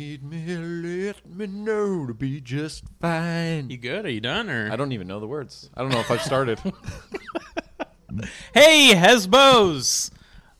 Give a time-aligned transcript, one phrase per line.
[0.00, 3.68] need me, let me know to be just fine.
[3.68, 4.06] You good?
[4.06, 4.48] Are you done?
[4.48, 5.68] Or I don't even know the words.
[5.74, 6.58] I don't know if I've started.
[8.52, 10.10] Hey, Hesbos!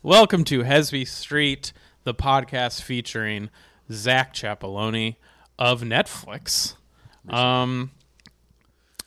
[0.01, 1.73] Welcome to Hesby Street,
[2.05, 3.49] the podcast featuring
[3.91, 5.17] Zach Chapeloni
[5.59, 6.75] of Netflix.
[7.27, 7.91] Um,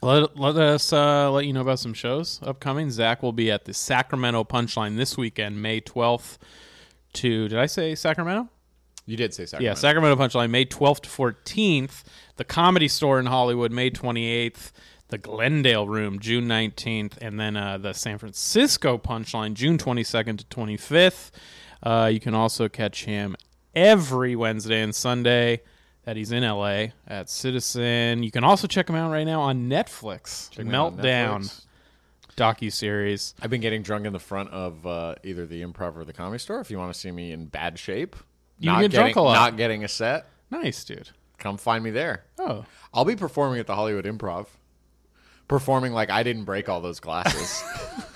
[0.03, 2.91] let, let us uh, let you know about some shows upcoming.
[2.91, 6.37] Zach will be at the Sacramento Punchline this weekend, May 12th
[7.14, 8.51] to, did I say Sacramento?
[9.07, 9.71] You did say Sacramento.
[9.71, 12.04] Yeah, Sacramento Punchline, May 12th to 14th.
[12.36, 14.72] The Comedy Store in Hollywood, May 28th.
[15.08, 17.18] The Glendale Room, June 19th.
[17.21, 21.31] And then uh, the San Francisco Punchline, June 22nd to 25th.
[21.82, 23.36] Uh, you can also catch him
[23.75, 25.61] every Wednesday and Sunday
[26.04, 28.23] that he's in LA at Citizen.
[28.23, 30.50] You can also check him out right now on Netflix.
[30.50, 31.64] Check me out on Meltdown
[32.36, 33.34] docu series.
[33.41, 36.39] I've been getting drunk in the front of uh, either the improv or the comedy
[36.39, 36.61] store.
[36.61, 38.17] If you want to see me in bad shape,
[38.58, 39.34] You not get drunk getting, a lot.
[39.34, 40.27] Not getting a set.
[40.50, 41.11] Nice, dude.
[41.39, 42.25] Come find me there.
[42.39, 44.47] Oh, I'll be performing at the Hollywood Improv.
[45.48, 47.62] Performing like I didn't break all those glasses,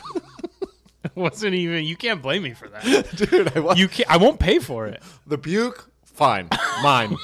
[1.14, 1.84] wasn't even.
[1.84, 3.10] You can't blame me for that.
[3.16, 3.54] dude.
[3.56, 4.10] I was, You can't.
[4.10, 5.02] I won't pay for it.
[5.26, 6.48] the puke, fine,
[6.82, 7.16] mine.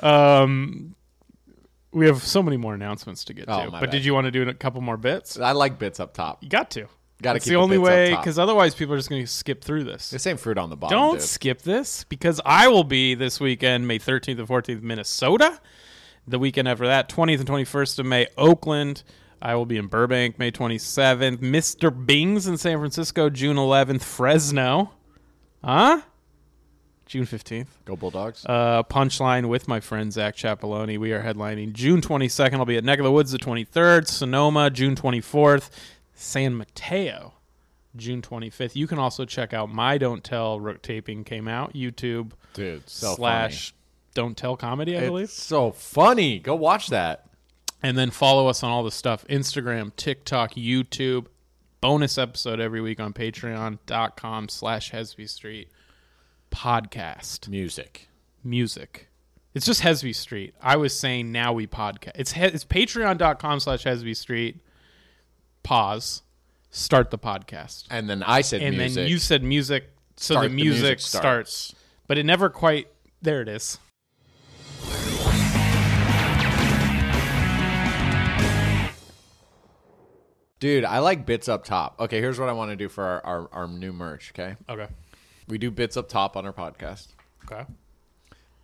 [0.00, 0.94] Um,
[1.92, 3.70] we have so many more announcements to get Oh, to.
[3.70, 3.90] my But bad.
[3.92, 5.38] did you want to do a couple more bits?
[5.38, 6.42] I like bits up top.
[6.42, 6.88] You got to.
[7.22, 9.64] Gotta It's keep the the only way, because otherwise people are just going to skip
[9.64, 10.10] through this.
[10.10, 10.98] The same fruit on the bottom.
[10.98, 11.22] Don't dude.
[11.22, 15.58] skip this because I will be this weekend, May 13th and 14th, Minnesota.
[16.28, 19.02] The weekend after that, 20th and 21st of May, Oakland.
[19.40, 21.38] I will be in Burbank, May 27th.
[21.38, 22.06] Mr.
[22.06, 24.02] Bing's in San Francisco, June 11th.
[24.02, 24.90] Fresno.
[25.64, 26.02] Huh?
[27.06, 27.68] June 15th.
[27.84, 28.44] Go Bulldogs.
[28.46, 30.98] uh, Punchline with my friend Zach Chapeloni.
[30.98, 32.54] We are headlining June 22nd.
[32.54, 34.06] I'll be at Neck of the Woods the 23rd.
[34.08, 35.70] Sonoma, June 24th.
[36.18, 37.34] San Mateo,
[37.94, 38.74] June 25th.
[38.74, 41.74] You can also check out my Don't Tell Rook taping came out.
[41.74, 43.74] YouTube dude, so slash
[44.14, 45.08] Don't Tell Comedy, I funny.
[45.08, 45.30] believe.
[45.30, 46.38] So funny.
[46.38, 47.26] Go watch that.
[47.82, 51.26] And then follow us on all the stuff Instagram, TikTok, YouTube.
[51.82, 55.68] Bonus episode every week on patreon.com slash Hesby Street
[56.50, 57.48] podcast.
[57.48, 58.08] Music.
[58.42, 59.08] music.
[59.54, 60.54] It's just Hesby Street.
[60.60, 62.12] I was saying now we podcast.
[62.14, 64.58] It's he- it's patreon.com slash Hesby Street.
[65.66, 66.22] Pause.
[66.70, 67.86] Start the podcast.
[67.90, 68.94] And then I said And music.
[68.94, 69.90] then you said music.
[70.16, 71.50] So Start the the music, music starts.
[71.52, 71.74] starts.
[72.06, 72.86] But it never quite.
[73.20, 73.78] There it is.
[80.58, 82.00] Dude, I like bits up top.
[82.00, 84.56] Okay, here's what I want to do for our, our, our new merch, okay?
[84.68, 84.88] Okay.
[85.48, 87.08] We do bits up top on our podcast.
[87.44, 87.64] Okay.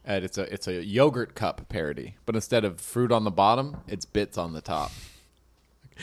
[0.04, 2.16] And it's a it's a yogurt cup parody.
[2.26, 4.90] But instead of fruit on the bottom, it's bits on the top.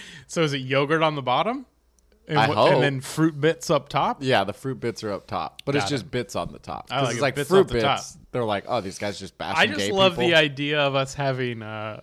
[0.27, 1.65] So is it yogurt on the bottom?
[2.27, 2.73] And, I wha- hope.
[2.73, 4.17] and then fruit bits up top?
[4.21, 5.63] Yeah, the fruit bits are up top.
[5.65, 5.95] But it's Got it.
[5.95, 6.87] just bits on the top.
[6.91, 7.83] I 'Cause like it's like bits fruit off the bits.
[7.83, 8.21] top.
[8.31, 10.27] They're like, oh, these guys just bashing I just gay love people.
[10.27, 12.01] the idea of us having uh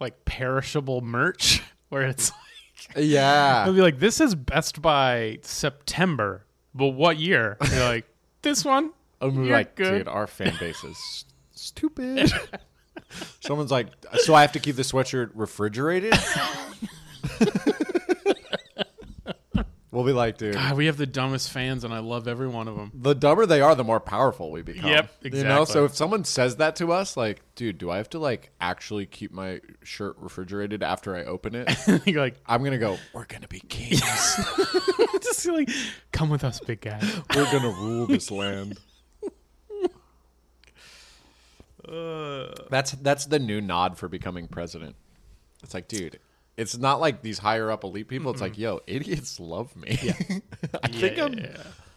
[0.00, 2.30] like perishable merch where it's
[2.96, 7.58] like Yeah, It'll be like, this is Best by September, but what year?
[7.60, 8.06] And you're like,
[8.40, 8.92] this one.
[9.20, 9.98] I'm You're like, good.
[9.98, 12.32] dude, our fan base is stupid.
[13.40, 13.88] Someone's like,
[14.18, 16.14] so I have to keep the sweatshirt refrigerated?
[19.90, 22.68] we'll be like, dude, God, we have the dumbest fans, and I love every one
[22.68, 22.90] of them.
[22.94, 24.90] the dumber they are, the more powerful we become.
[24.90, 25.72] Yep, You know, exactly.
[25.72, 29.06] so if someone says that to us, like, dude, do I have to like actually
[29.06, 31.70] keep my shirt refrigerated after I open it?
[32.06, 32.98] you're like, I'm gonna go.
[33.12, 34.00] We're gonna be kings.
[35.22, 35.70] just like,
[36.12, 37.00] come with us, big guy.
[37.34, 38.78] We're gonna rule this land.
[41.86, 42.46] Uh.
[42.70, 44.96] That's that's the new nod for becoming president.
[45.62, 46.18] It's like, dude,
[46.56, 48.30] it's not like these higher up elite people.
[48.30, 49.98] It's like, yo, idiots love me.
[50.82, 51.44] I think I'm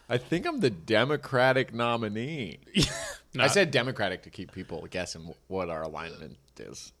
[0.08, 2.60] I think I'm the Democratic nominee.
[3.38, 6.92] I said Democratic to keep people guessing what our alignment is.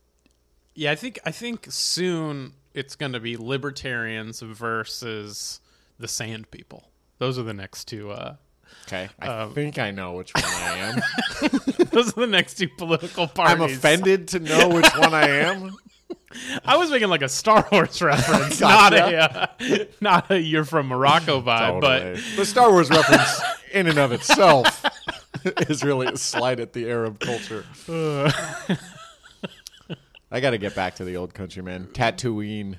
[0.74, 5.60] Yeah, I think I think soon it's going to be libertarians versus
[5.98, 6.90] the Sand People.
[7.18, 8.10] Those are the next two.
[8.10, 8.36] Uh,
[8.86, 10.96] Okay, I Um, think I know which one I am.
[11.90, 13.54] those are the next two political parties.
[13.54, 15.74] I'm offended to know which one I am.
[16.64, 19.46] I was making like a Star Wars reference, not a uh,
[20.00, 22.20] not a you're from Morocco vibe, Totally.
[22.36, 23.40] the Star Wars reference
[23.72, 24.84] in and of itself
[25.68, 27.64] is really a slight at the Arab culture.
[27.88, 28.30] uh,
[30.30, 31.86] I got to get back to the old country, man.
[31.92, 32.76] Tatooine.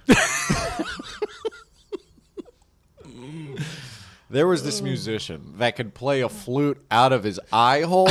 [4.29, 8.07] there was this musician that could play a flute out of his eye hole.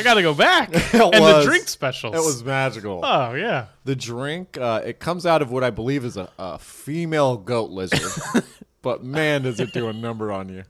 [0.00, 0.70] I got to go back.
[0.92, 2.14] And the drink specials.
[2.14, 3.00] It was magical.
[3.04, 3.66] Oh yeah.
[3.84, 7.70] The drink, uh, it comes out of what I believe is a, a female goat
[7.70, 8.44] lizard.
[8.82, 10.64] but man, does it do a number on you.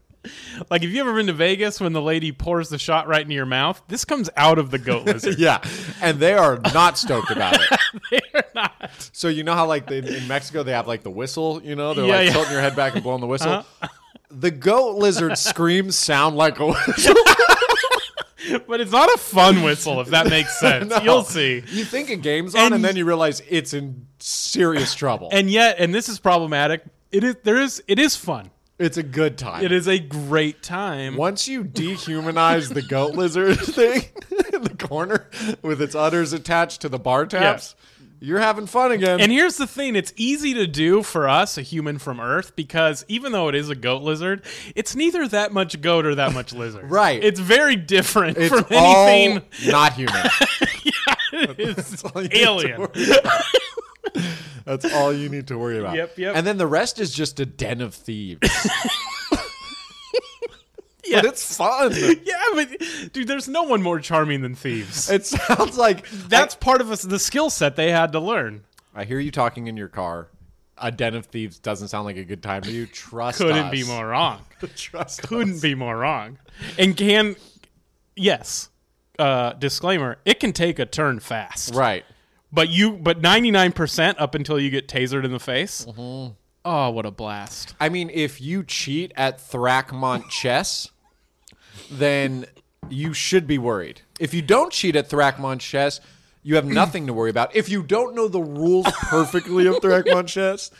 [0.71, 3.35] Like, have you ever been to Vegas when the lady pours the shot right into
[3.35, 3.81] your mouth?
[3.89, 5.39] This comes out of the goat lizard.
[5.39, 5.63] Yeah,
[6.03, 7.81] and they are not stoked about it.
[8.33, 9.11] They're not.
[9.13, 11.95] So you know how like they, in Mexico they have like the whistle, you know,
[11.95, 12.33] they're Yeah, like yeah.
[12.33, 13.65] tilting your head back and blowing the whistle.
[14.31, 17.15] The goat lizard screams sound like a whistle.
[18.67, 20.89] But it's not a fun whistle, if that makes sense.
[20.91, 20.99] No.
[21.01, 21.63] You'll see.
[21.69, 25.29] You think a game's on, and, And- then you realize it's in serious trouble.
[25.33, 26.83] And yet, and this is problematic.
[27.13, 28.51] It is there is it is fun.
[28.79, 29.65] it's a good time.
[29.65, 31.17] It is a great time.
[31.17, 34.03] Once you dehumanize the goat lizard thing
[34.53, 35.29] in the corner
[35.63, 37.75] with its udders attached to the bar tabs,
[38.21, 39.21] you're having fun again.
[39.21, 43.05] And here's the thing it's easy to do for us, a human from Earth, because
[43.09, 44.43] even though it is a goat lizard,
[44.77, 46.91] it's neither that much goat or that much lizard.
[47.01, 47.23] Right.
[47.23, 49.43] It's very different it's from anything.
[49.71, 50.15] not human.
[50.85, 52.89] yeah, It's all you need to alien.
[54.65, 55.95] That's all you need to worry about.
[55.97, 56.37] Yep, yep.
[56.37, 58.41] And then the rest is just a den of thieves.
[61.11, 61.23] Yeah.
[61.23, 61.93] But it's fun.
[62.25, 62.69] Yeah, but
[63.13, 65.11] dude, there's no one more charming than thieves.
[65.11, 68.65] It sounds like That's part of us, the skill set they had to learn.
[68.95, 70.29] I hear you talking in your car.
[70.79, 72.87] A den of thieves doesn't sound like a good time to you.
[72.87, 73.71] Trust Couldn't us.
[73.71, 74.41] be more wrong.
[74.77, 75.61] Trust Couldn't us.
[75.61, 76.39] be more wrong.
[76.79, 77.37] And can,
[78.17, 78.71] yes,
[79.19, 81.75] uh, disclaimer, it can take a turn fast.
[81.75, 82.05] Right.
[82.53, 85.85] But you, but 99% up until you get tasered in the face.
[85.87, 86.33] Mm-hmm.
[86.65, 87.75] Oh, what a blast.
[87.81, 90.91] I mean, if you cheat at Thrackmont chess,
[91.91, 92.47] then
[92.89, 94.03] you should be worried.
[94.19, 96.01] If you don't cheat at Thrackmont chess,
[96.43, 97.55] you have nothing to worry about.
[97.55, 100.71] If you don't know the rules perfectly of Thrackmont chess,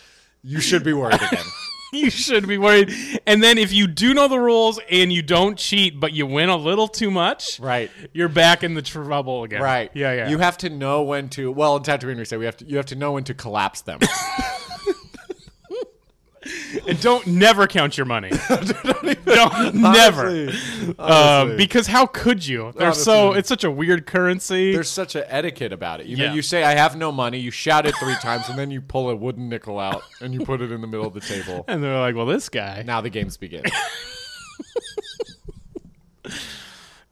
[0.43, 1.45] you should be worried again.
[1.93, 2.95] You should be worried.
[3.27, 6.49] And then if you do know the rules and you don't cheat, but you win
[6.49, 7.91] a little too much, Right.
[8.13, 9.61] you're back in the trouble again.
[9.61, 9.91] Right.
[9.93, 10.29] Yeah, yeah.
[10.29, 11.51] You have to know when to.
[11.51, 12.65] Well, in Tatooine, we say we have to.
[12.65, 13.99] You have to know when to collapse them.
[16.89, 18.31] and don't never count your money.
[19.27, 20.27] don't never.
[20.29, 20.95] Honestly.
[20.99, 22.73] Um, because how could you?
[22.77, 24.73] They're so it's such a weird currency.
[24.73, 26.07] There's such an etiquette about it.
[26.07, 26.33] You know, Yeah.
[26.35, 29.11] you say I have no money, you shout it three times, and then you pull
[29.11, 31.65] a wooden nickel out and you put it in the middle of the table.
[31.69, 32.83] and they're like, well, this guy.
[32.87, 33.65] Now the games begin.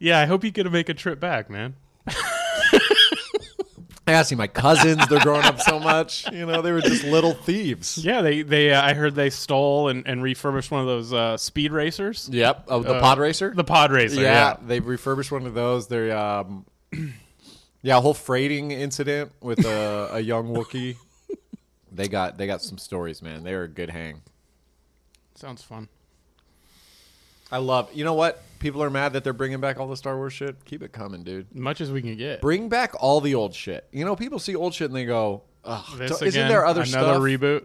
[0.00, 1.74] Yeah, I hope you get to make a trip back, man.
[4.08, 5.06] I gotta see my cousins.
[5.08, 6.24] They're growing up so much.
[6.32, 7.98] You know, they were just little thieves.
[7.98, 11.36] Yeah, they they uh, I heard they stole and, and refurbished one of those uh,
[11.36, 12.28] speed racers.
[12.32, 12.64] Yep.
[12.68, 13.52] Oh, the Uh, pod racer.
[13.54, 14.20] The pod racer.
[14.20, 14.56] yeah, Yeah.
[14.66, 15.88] they refurbished one of those.
[15.88, 16.64] They're um,
[17.82, 20.96] yeah, a whole freighting incident with a, a young Wookiee.
[21.90, 23.42] They got they got some stories, man.
[23.42, 24.22] They were a good hang.
[25.34, 25.88] Sounds fun.
[27.50, 27.90] I love.
[27.94, 28.42] You know what?
[28.58, 30.64] People are mad that they're bringing back all the Star Wars shit.
[30.64, 31.54] Keep it coming, dude.
[31.54, 32.40] Much as we can get.
[32.40, 33.86] Bring back all the old shit.
[33.92, 36.82] You know, people see old shit and they go, Ugh, This isn't again, there other
[36.82, 37.22] another stuff?
[37.22, 37.64] reboot?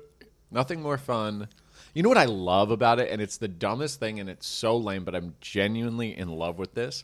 [0.51, 1.47] Nothing more fun.
[1.93, 4.77] You know what I love about it, and it's the dumbest thing, and it's so
[4.77, 7.03] lame, but I'm genuinely in love with this.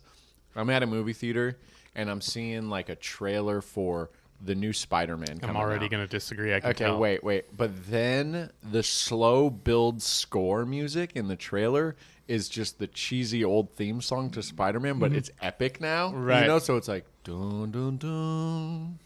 [0.56, 1.57] I'm at a movie theater,
[1.95, 4.09] and I'm seeing like a trailer for
[4.44, 5.42] the new Spider-Man.
[5.44, 6.56] I'm already going to disagree.
[6.56, 6.97] I can Okay, tell.
[6.97, 7.56] wait, wait.
[7.56, 11.95] But then the slow build score music in the trailer
[12.29, 16.13] is just the cheesy old theme song to Spider-Man, but it's epic now.
[16.13, 16.43] Right.
[16.43, 18.99] You know, so it's like dun dun dun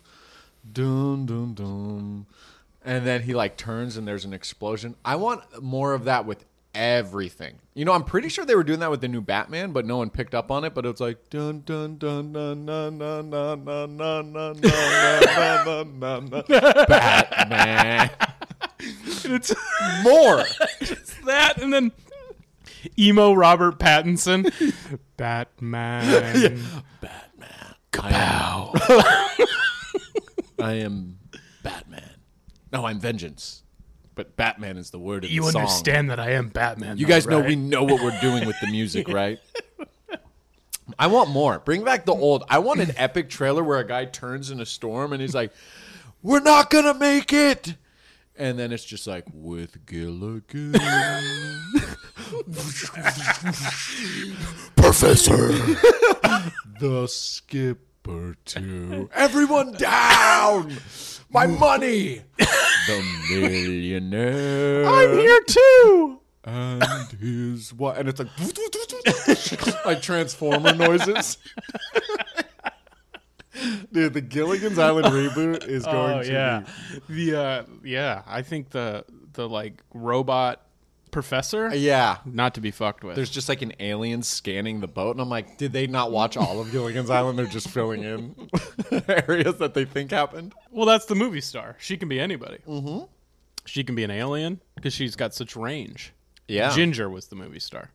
[0.72, 2.26] dun dun dun.
[2.84, 4.96] And then he like turns and there's an explosion.
[5.06, 6.44] I want more of that with
[6.76, 7.60] everything.
[7.74, 9.98] You know, I'm pretty sure they were doing that with the new Batman, but no
[9.98, 10.74] one picked up on it.
[10.74, 16.30] But it's like dun dun dun dun dun dun dun dun dun dun dun dun
[16.30, 16.44] dun
[16.90, 18.10] Batman.
[19.26, 19.56] It's
[20.04, 20.44] More.
[21.26, 21.94] that and then
[22.98, 24.52] emo Robert Pattinson.
[25.18, 26.60] Batman.
[27.02, 27.76] Batman.
[27.92, 28.72] Kapow.
[30.60, 31.18] I am
[31.62, 32.16] Batman.
[32.72, 33.64] No, I'm vengeance.
[34.16, 35.62] But Batman is the word of You the song.
[35.62, 36.98] You understand that I am Batman.
[36.98, 37.48] You though, guys know right?
[37.48, 39.40] we know what we're doing with the music, right?
[41.00, 41.60] I want more.
[41.60, 42.44] Bring back the old.
[42.50, 45.52] I want an epic trailer where a guy turns in a storm and he's like,
[46.22, 47.76] "We're not gonna make it,"
[48.38, 50.74] and then it's just like with Gilligan,
[54.76, 55.48] Professor,
[56.80, 59.10] the skipper too.
[59.14, 60.78] Everyone down!
[61.30, 62.22] My money.
[62.38, 64.86] the millionaire.
[64.86, 66.20] I'm here too.
[66.46, 66.84] and
[67.20, 67.98] his what?
[67.98, 71.38] And it's like like transformer noises.
[73.92, 76.64] Dude, the Gilligan's Island reboot is going Oh to yeah,
[77.08, 78.24] be the uh, yeah.
[78.28, 80.62] I think the the like robot
[81.12, 82.18] professor yeah.
[82.26, 83.16] not to be fucked with.
[83.16, 86.36] There's just like an alien scanning the boat, and I'm like, did they not watch
[86.38, 87.38] all of Gilligan's Island?
[87.38, 88.36] They're just filling in
[89.08, 90.54] areas that they think happened.
[90.72, 91.76] well, that's the movie star.
[91.80, 92.58] She can be anybody.
[92.68, 93.06] Mm-hmm.
[93.66, 96.14] She can be an alien because she's got such range.
[96.48, 97.92] Yeah, Ginger was the movie star.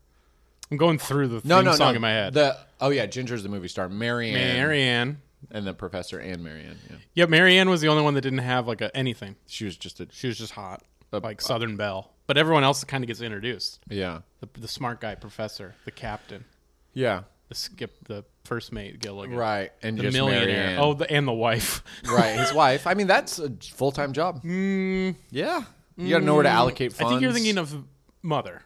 [0.71, 1.97] I'm going through the theme No, no, song no.
[1.97, 2.35] in my head.
[2.35, 3.89] The oh yeah, Ginger's the movie star.
[3.89, 5.23] Mary Ann, Marianne.
[5.51, 6.79] And the professor and Mary Ann.
[6.91, 9.37] Yeah, Yeah, Mary Ann was the only one that didn't have like a anything.
[9.47, 12.11] she was just a She was just hot, Uh, like Southern Belle.
[12.27, 13.81] But everyone else kind of gets introduced.
[13.89, 16.45] yeah, The, the smart guy, professor, the captain,
[16.93, 20.47] yeah, the skip, the first mate, Gilligan, right, and the just millionaire.
[20.47, 20.79] Mary Ann.
[20.81, 21.83] Oh, the, and the wife.
[22.05, 22.87] right, his wife.
[22.87, 24.43] I mean, that's a full time job.
[24.45, 25.63] mm, Yeah,
[25.97, 27.85] you got to know where to allocate I think you're thinking of
[28.23, 28.63] mother.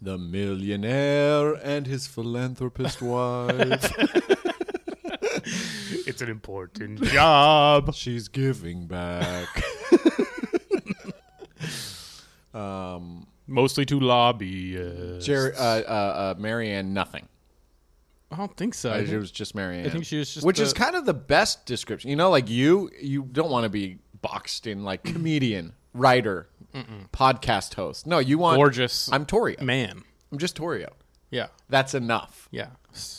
[0.00, 3.92] the millionaire and his philanthropist wife.
[6.24, 7.94] An important job.
[7.94, 9.62] She's giving back.
[12.54, 14.78] um, Mostly to lobby.
[14.78, 17.28] Uh, Jerry, uh, uh, uh, Mary Ann, nothing.
[18.30, 18.90] I don't think so.
[18.90, 19.86] I it was just Mary Ann.
[19.86, 22.08] I think she was just which is kind of the best description.
[22.08, 26.48] You know, like you, you don't want to be boxed in like comedian, writer,
[27.12, 28.06] podcast host.
[28.06, 29.60] No, you want gorgeous I'm Torio.
[29.60, 30.02] man.
[30.32, 30.88] I'm just Torio.
[31.30, 32.48] Yeah, That's enough.
[32.50, 32.68] yeah,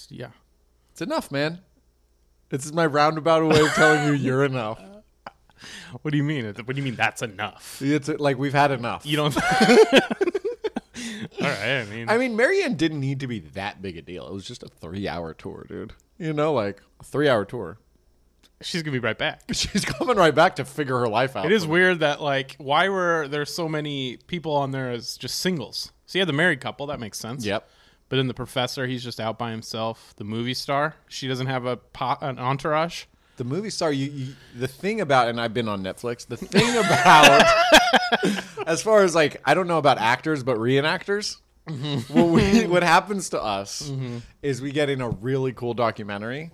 [0.09, 0.29] yeah.
[0.91, 1.59] It's enough, man.
[2.55, 4.81] This is my roundabout way of telling you you're enough.
[6.01, 6.45] What do you mean?
[6.45, 6.95] What do you mean?
[6.95, 7.81] That's enough.
[7.81, 9.05] It's like we've had enough.
[9.05, 9.35] You don't.
[9.41, 9.41] All
[11.41, 11.79] right.
[11.81, 14.27] I mean, I mean, Mary Ann didn't need to be that big a deal.
[14.27, 15.93] It was just a three-hour tour, dude.
[16.17, 17.77] You know, like a three-hour tour.
[18.61, 19.41] she's gonna be right back.
[19.53, 21.45] She's coming right back to figure her life out.
[21.45, 25.39] It is weird that like, why were there so many people on there as just
[25.39, 25.91] singles?
[26.05, 26.87] So you had the married couple.
[26.87, 27.45] That makes sense.
[27.45, 27.67] Yep.
[28.15, 30.13] But then the professor, he's just out by himself.
[30.15, 33.03] The movie star, she doesn't have a po- an entourage.
[33.35, 36.25] The movie star, you, you the thing about, and I've been on Netflix.
[36.25, 37.45] The thing about,
[38.65, 41.41] as far as like, I don't know about actors, but reenactors.
[41.67, 42.17] Mm-hmm.
[42.17, 44.19] What we, what happens to us mm-hmm.
[44.41, 46.51] is we get in a really cool documentary,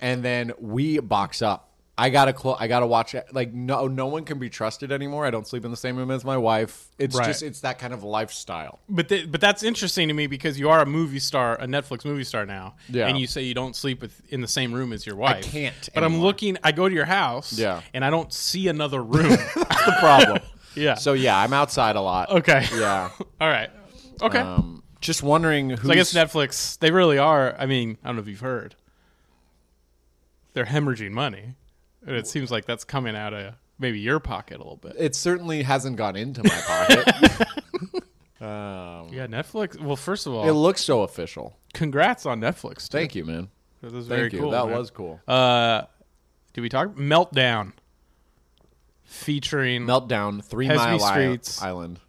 [0.00, 1.71] and then we box up.
[2.02, 3.32] I gotta clo- I gotta watch it.
[3.32, 5.24] Like no, no one can be trusted anymore.
[5.24, 6.88] I don't sleep in the same room as my wife.
[6.98, 7.26] It's Right.
[7.26, 8.80] just it's that kind of lifestyle.
[8.88, 12.04] But th- but that's interesting to me because you are a movie star, a Netflix
[12.04, 13.06] movie star now, Yeah.
[13.06, 15.46] and you say you don't sleep with in the same room as your wife.
[15.46, 16.58] I can't But I'm looking.
[16.64, 17.82] I go to your house, Yeah.
[17.94, 19.28] and I don't see another room.
[19.54, 20.40] That's the problem.
[20.74, 20.94] yeah.
[20.94, 22.30] So yeah, I'm outside a lot.
[22.30, 22.66] okay.
[22.74, 23.10] Yeah.
[23.40, 23.70] All right.
[24.20, 24.38] Okay.
[24.40, 25.86] Um, just wondering who.
[25.88, 26.78] so I guess Netflix.
[26.78, 27.54] They really are.
[27.58, 28.74] I mean, I don't know if you've heard.
[30.54, 31.54] They're hemorrhaging money,
[32.06, 34.94] and it seems like that's coming out of maybe your pocket a little bit.
[34.98, 37.48] it certainly hasn't gone into my pocket.
[38.40, 39.80] um, Yeah, Netflix.
[39.80, 41.56] Well, first of all, it looks so official.
[41.74, 42.82] congrats on Netflix.
[42.88, 42.90] Dude.
[42.90, 43.48] Thank you, man.
[43.82, 44.38] That was Thank very you.
[44.40, 44.50] cool.
[44.52, 44.78] that man.
[44.78, 45.20] was cool.
[45.26, 45.82] Uh,
[46.52, 47.72] did we talk meltdown
[49.04, 51.62] featuring Meltdown, Three Hesby Mile Streets.
[51.62, 52.00] Island.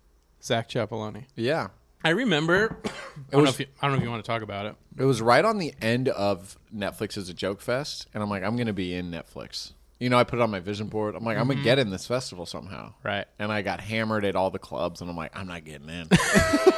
[0.41, 1.25] Zach Ciappelloni?
[1.35, 1.67] Yeah,
[2.03, 2.77] I remember.
[2.85, 2.89] I
[3.31, 4.75] don't, was- know if you, I don't know if you want to talk about it.
[4.97, 8.43] it was right on the end of Netflix as a joke fest, and I'm like,
[8.43, 9.71] I'm gonna be in Netflix.
[9.99, 11.15] You know, I put it on my vision board.
[11.15, 11.51] I'm like, I'm Mm-hmm.
[11.53, 12.93] gonna get in this festival somehow.
[13.03, 13.25] Right.
[13.39, 16.07] And I got hammered at all the clubs, and I'm like, I'm not getting in.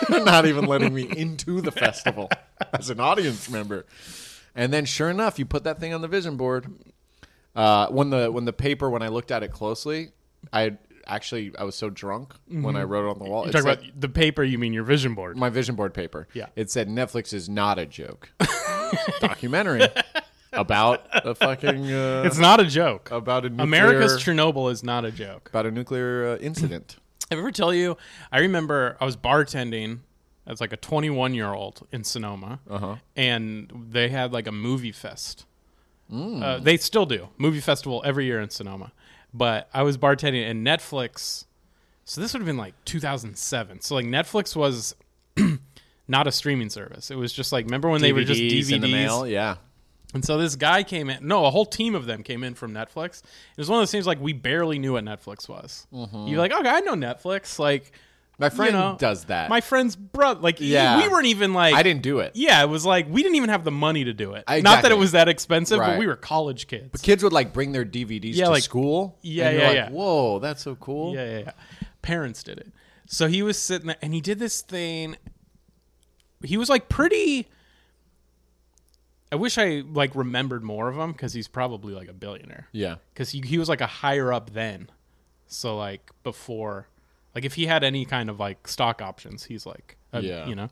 [0.10, 2.29] They're not even letting me into the festival
[2.74, 3.86] as an audience member.
[4.53, 6.67] And then, sure enough, you put that thing on the vision board.
[7.55, 10.10] Uh, when the when the paper when I looked at it closely,
[10.53, 13.43] I actually I was so drunk when I wrote it on the wall.
[13.43, 14.43] You It talk said- about the paper.
[14.43, 15.38] You mean your vision board?
[15.38, 16.27] my vision board paper.
[16.34, 16.48] Yeah.
[16.55, 18.29] It said Netflix is not a joke.
[19.22, 19.88] Documentary
[20.55, 23.12] about a fucking uh, It's not a joke.
[23.12, 25.50] about a nuclear, America's Chernobyl is not a joke.
[25.50, 26.97] about a nuclear uh, incident.
[27.31, 27.97] I ever tell you?
[28.31, 30.00] I remember I was bartending
[30.47, 32.95] as like a 21 year old in Sonoma, Uh-huh.
[33.15, 35.45] and they had like a movie fest.
[36.12, 36.43] Mm.
[36.43, 38.91] Uh, they still do movie festival every year in Sonoma,
[39.33, 41.45] but I was bartending and Netflix.
[42.03, 43.81] So this would have been like 2007.
[43.81, 44.95] So like Netflix was
[46.07, 47.09] not a streaming service.
[47.09, 49.25] It was just like remember when they were just DVDs in the mail.
[49.25, 49.55] Yeah.
[50.15, 51.27] And so this guy came in.
[51.27, 53.19] No, a whole team of them came in from Netflix.
[53.22, 55.86] It was one of those things like we barely knew what Netflix was.
[55.93, 56.27] Mm-hmm.
[56.27, 57.60] You're like, okay, I know Netflix.
[57.60, 57.91] Like
[58.39, 59.50] My friend know, does that.
[59.50, 60.39] my friend's brother.
[60.41, 61.01] Like, Yeah.
[61.01, 61.75] we weren't even like.
[61.75, 62.31] I didn't do it.
[62.36, 64.45] Yeah, it was like we didn't even have the money to do it.
[64.48, 66.89] Not that it was that expensive, but we were college kids.
[66.91, 69.17] But kids would like bring their DVDs Yeah, to like- school.
[69.22, 69.89] Yeah, and you're yeah, like, yeah.
[69.91, 71.13] Whoa, that's so cool.
[71.13, 71.51] Yeah, yeah, yeah.
[72.01, 72.72] Parents did it.
[73.07, 75.15] So he was sitting there and he did this thing.
[76.43, 77.48] He was like pretty.
[79.36, 82.68] I wish I like remembered more of him because he's probably like a billionaire.
[82.72, 82.96] Yeah.
[83.13, 84.89] because he, he was like a higher up then.
[85.48, 86.88] So like before,
[87.36, 90.48] like if he had any kind of like stock options, he's like, a, Yeah.
[90.48, 90.70] you know.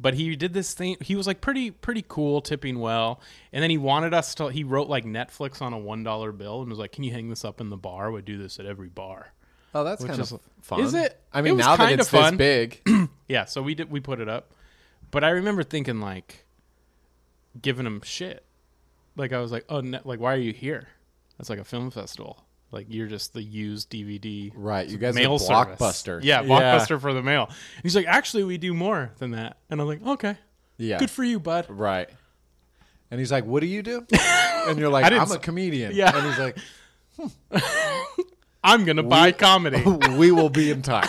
[0.00, 0.96] But he did this thing.
[1.00, 3.20] He was like pretty pretty cool, tipping well,
[3.52, 4.46] and then he wanted us to.
[4.48, 7.28] He wrote like Netflix on a one dollar bill and was like, "Can you hang
[7.30, 8.12] this up in the bar?
[8.12, 9.32] We do this at every bar."
[9.74, 10.80] Oh, that's Which kind is- of fun.
[10.82, 11.20] is it?
[11.32, 12.36] I mean, was now that kinda it's this fun.
[12.36, 12.80] big,
[13.28, 14.52] Yeah, so we did we put it up.
[15.10, 16.44] But I remember thinking like
[17.60, 18.44] giving him shit.
[19.16, 20.88] Like I was like, "Oh, ne- like why are you here?"
[21.38, 22.44] That's like a film festival.
[22.70, 25.78] Like you're just the used DVD Right, you guys mail are service.
[25.78, 26.20] Blockbuster.
[26.22, 27.46] Yeah, Blockbuster for the mail.
[27.48, 29.56] And he's like, actually, we do more than that.
[29.70, 30.36] And I'm like, okay,
[30.76, 30.98] Yeah.
[30.98, 31.66] good for you, bud.
[31.70, 32.10] Right.
[33.10, 34.06] And he's like, "What do you do?"
[34.68, 36.14] And you're like, I didn't "I'm a s- comedian." Yeah.
[36.14, 37.62] And he's like,
[38.62, 39.82] I'm gonna buy comedy.
[40.18, 41.08] "We will be in touch.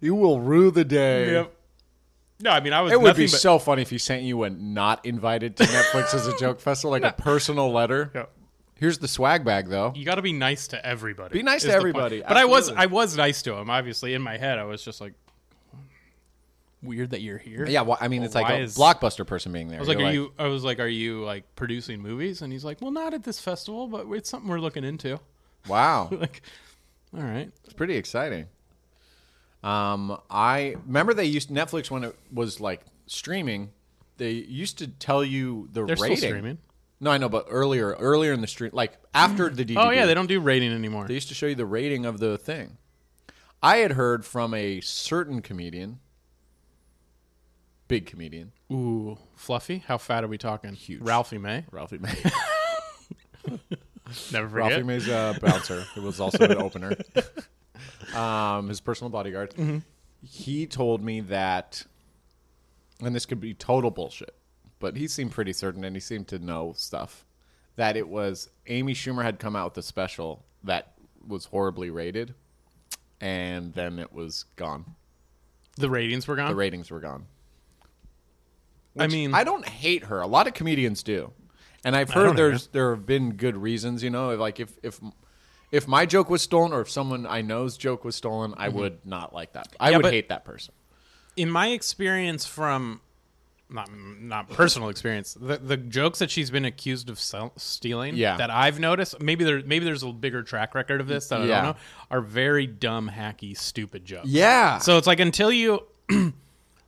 [0.00, 1.54] you will rue the day." yep.
[2.40, 2.92] No, I mean I was.
[2.92, 6.14] It would be but, so funny if he sent you a not invited to Netflix
[6.14, 8.10] as a joke festival, like a personal letter.
[8.14, 8.26] Yeah.
[8.76, 9.92] Here's the swag bag, though.
[9.96, 11.32] You got to be nice to everybody.
[11.32, 12.70] Be nice to everybody, But I was.
[12.70, 13.70] I was nice to him.
[13.70, 15.14] Obviously, in my head, I was just like,
[16.82, 17.66] weird that you're here.
[17.66, 19.78] Yeah, well, I mean, it's like a is- blockbuster person being there.
[19.78, 20.32] I was like, are you?
[20.38, 22.42] I was like, are you like producing movies?
[22.42, 25.18] And he's like, well, not at this festival, but it's something we're looking into.
[25.66, 26.42] Wow, like,
[27.16, 27.50] all right.
[27.64, 28.46] it's pretty exciting.
[29.62, 33.70] Um, I remember they used Netflix when it was like streaming.
[34.16, 36.16] They used to tell you the They're rating.
[36.16, 36.58] still streaming.
[37.00, 39.86] No, I know, but earlier, earlier in the stream, like after the DVD.
[39.86, 41.06] Oh yeah, they don't do rating anymore.
[41.06, 42.76] They used to show you the rating of the thing.
[43.62, 46.00] I had heard from a certain comedian,
[47.88, 49.78] big comedian, Ooh, fluffy.
[49.86, 50.72] How fat are we talking?
[50.74, 51.02] Huge.
[51.02, 51.64] Ralphie May.
[51.70, 52.14] Ralphie May.
[54.32, 54.70] Never forget.
[54.70, 55.84] Ralphie May's a bouncer.
[55.96, 56.96] It was also an opener.
[58.14, 59.50] Um, his personal bodyguard.
[59.54, 59.78] Mm-hmm.
[60.22, 61.84] He told me that,
[63.02, 64.34] and this could be total bullshit,
[64.78, 67.24] but he seemed pretty certain, and he seemed to know stuff.
[67.76, 70.94] That it was Amy Schumer had come out with a special that
[71.26, 72.34] was horribly rated,
[73.20, 74.96] and then it was gone.
[75.76, 76.48] The ratings were gone.
[76.48, 77.26] The ratings were gone.
[78.98, 80.20] I Which mean, I don't hate her.
[80.20, 81.30] A lot of comedians do,
[81.84, 84.02] and I've don't heard there's there have been good reasons.
[84.02, 85.00] You know, like if if
[85.70, 89.04] if my joke was stolen or if someone I know's joke was stolen, I would
[89.04, 89.68] not like that.
[89.78, 89.92] I Mm-hmm.
[89.92, 90.74] Yeah, would hate that person.
[91.36, 93.00] in my experience from
[93.70, 98.38] not not personal experience, the the jokes that she's been accused of sell, stealing, Yeah.
[98.38, 101.44] that I've noticed, maybe there maybe there's a bigger track record of this that I
[101.44, 101.54] Yeah.
[101.62, 101.76] don't know,
[102.10, 104.26] are very dumb, hacky, stupid jokes.
[104.28, 104.78] Yeah.
[104.78, 105.82] So it's like until you.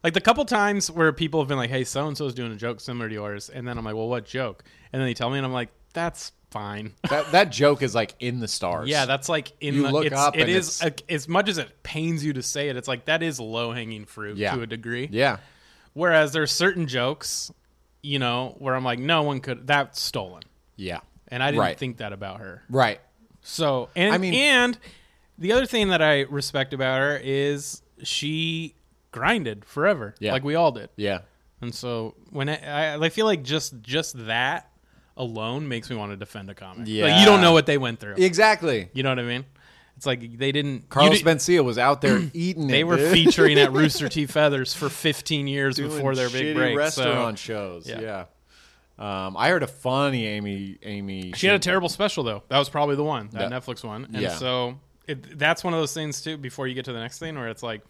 [0.02, 2.52] Like the couple times where people have been like, "Hey, so and so is doing
[2.52, 4.64] a joke similar to yours," and then I'm like, "Well, what joke?"
[4.94, 8.14] And then they tell me, and I'm like, "That's fine." that that joke is like
[8.20, 8.88] in the stars.
[8.88, 11.28] Yeah, that's like in You the look it's, up it and is it's- a- as
[11.28, 12.76] much as it pains you to say it.
[12.76, 14.54] It's like that is low hanging fruit Yeah.
[14.54, 15.08] to a degree.
[15.10, 15.38] yeah.
[15.92, 17.50] Whereas there's certain jokes,
[18.02, 19.66] you know, where I'm like, no one could.
[19.66, 20.42] That's stolen,
[20.76, 21.00] Yeah.
[21.28, 21.78] and I didn't Right.
[21.78, 22.62] think that about her.
[22.70, 23.00] Right.
[23.42, 24.78] So, and I mean- and
[25.36, 28.76] the other thing that I respect about her is she
[29.10, 30.32] grinded forever, Yeah.
[30.32, 30.90] like we all did.
[30.96, 31.22] Yeah.
[31.60, 34.69] And so when I, I, I feel like just just that
[35.16, 36.80] alone makes me want to defend a comic.
[36.80, 37.20] like Yeah.
[37.20, 38.14] you don't know what they went through.
[38.16, 38.88] Exactly.
[38.92, 39.44] You know what I mean?
[39.96, 40.88] It's like they didn't.
[40.88, 42.72] Carlos Mencia was out there eating it.
[42.72, 43.12] They were dude.
[43.12, 44.24] featuring at Rooster T.
[44.26, 46.76] Feathers for 15 years Doing before their big break.
[46.76, 47.88] restaurant so shows.
[47.88, 48.00] yeah.
[48.00, 48.24] Yeah.
[48.98, 51.32] Um, I heard a funny Amy Amy.
[51.34, 52.42] she had a terrible special though.
[52.48, 53.58] That was probably the one, that Yeah.
[53.58, 54.04] Netflix one.
[54.12, 54.34] And Yeah.
[54.36, 56.36] so it, that's one of those things too.
[56.38, 57.82] Before you get to the next thing, where it's like,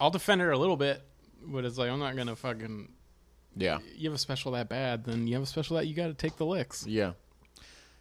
[0.00, 1.02] I'll defend her a little bit,
[1.44, 2.88] but it's like I'm not gonna fucking.
[3.58, 3.78] Yeah.
[3.96, 6.14] You have a special that bad, then you have a special that you got to
[6.14, 6.86] take the licks.
[6.86, 7.12] Yeah.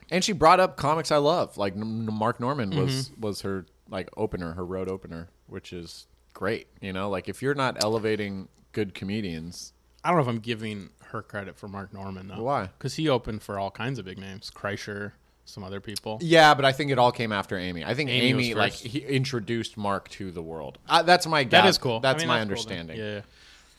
[0.09, 1.57] And she brought up comics I love.
[1.57, 3.21] Like N- Mark Normand was Mm-hmm.
[3.21, 6.67] was her like opener, her road opener, which is great.
[6.81, 10.89] You know, like if you're not elevating good comedians, I don't know if I'm giving
[11.11, 12.43] her credit for Mark Normand though.
[12.43, 12.67] Why?
[12.77, 15.13] Because he opened for all kinds of big names, Kreischer,
[15.45, 16.19] some other people.
[16.21, 17.83] yeah, but I think it all came after Amy.
[17.83, 20.77] I think Amy Amy, like he introduced Mark to the world.
[20.87, 21.97] Uh, that's my That gap- is cool.
[21.97, 22.41] I That's mean, my cool, then.
[22.41, 22.97] understanding.
[22.97, 23.21] yeah.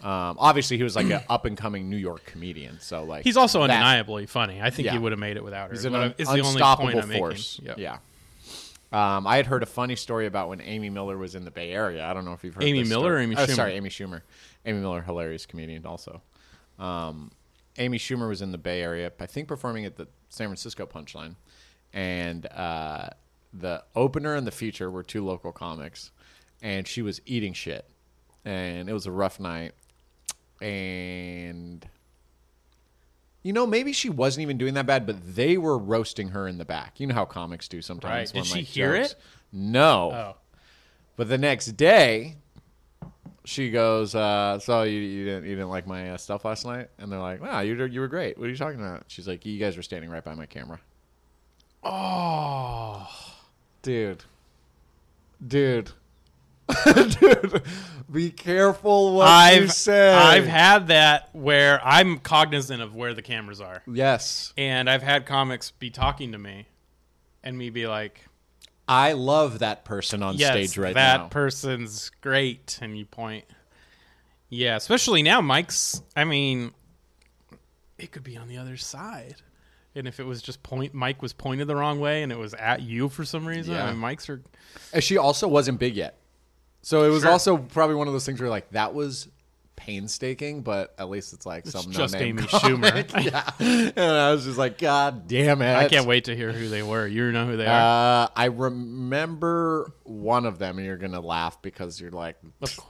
[0.00, 2.78] Um, obviously, he was like an up and coming New York comedian.
[2.80, 4.62] So like He's also that- undeniably funny.
[4.62, 4.92] I think Yeah.
[4.92, 5.74] he would have made it without her.
[5.74, 7.60] He's an un- the only unstoppable point I'm force.
[7.60, 7.82] Making.
[7.82, 7.98] Yeah.
[8.90, 11.72] Um, I had heard a funny story about when Amy Miller was in the Bay
[11.72, 12.06] Area.
[12.06, 13.22] I don't know if you've heard Amy this Miller or story.
[13.24, 13.54] Amy Oh, Schumer?
[13.56, 14.22] sorry, Amy Schumer.
[14.64, 16.22] Amy Miller, hilarious comedian, also.
[16.78, 17.30] Um,
[17.76, 21.34] Amy Schumer was in the Bay Area, I think, performing at the San Francisco Punchline,
[21.92, 23.10] and uh,
[23.52, 26.10] the opener and the feature were two local comics,
[26.62, 27.84] and she was eating shit,
[28.44, 29.72] and it was a rough night,
[30.60, 31.86] and
[33.42, 36.58] you know, maybe she wasn't even doing that bad, but they were roasting her in
[36.58, 37.00] the back.
[37.00, 38.32] You know how comics do sometimes.
[38.32, 38.32] Right.
[38.32, 39.18] Did she like, hear jokes- it?
[39.52, 40.12] No.
[40.12, 40.36] Oh.
[41.16, 42.36] But the next day,
[43.44, 46.90] she goes, uh, "So you, you didn't you didn't like my uh, stuff last night?"
[46.98, 48.38] And they're like, "Wow, you you were great.
[48.38, 50.80] What are you talking about?" She's like, "You guys were standing right by my camera."
[51.82, 53.08] Oh.
[53.82, 54.24] Dude.
[55.44, 55.92] Dude.
[57.20, 57.62] Dude.
[58.10, 60.12] Be careful what you I've say.
[60.12, 64.52] I've had that where I'm cognizant of where the cameras are, yes.
[64.56, 66.68] and I've had comics be talking to me,
[67.42, 68.26] and me be like,
[68.86, 71.22] I love that person on "Yes, stage right that now.
[71.24, 73.44] That person's great," and you point.
[74.48, 76.02] Yeah, especially now, Mike's.
[76.16, 76.72] I mean,
[77.98, 79.36] it could be on the other side.
[79.94, 82.54] And if it was just point, Mike was pointed the wrong way, and it was
[82.54, 83.74] at you for some reason.
[83.74, 83.86] Yeah.
[83.86, 84.42] I mean, Mike's are
[84.92, 86.18] And she also wasn't big yet.
[86.82, 87.32] So it was Sure.
[87.32, 89.28] also probably one of those things where like that was
[89.76, 93.08] painstaking, but at least it's like some just Amy comic.
[93.08, 93.24] Schumer.
[93.60, 93.90] yeah.
[93.96, 95.74] And I was just like, God damn it.
[95.76, 97.06] I can't wait to hear who they were.
[97.06, 98.24] You know who they are.
[98.24, 102.36] Uh, I remember one of them, and you're gonna laugh because you're like,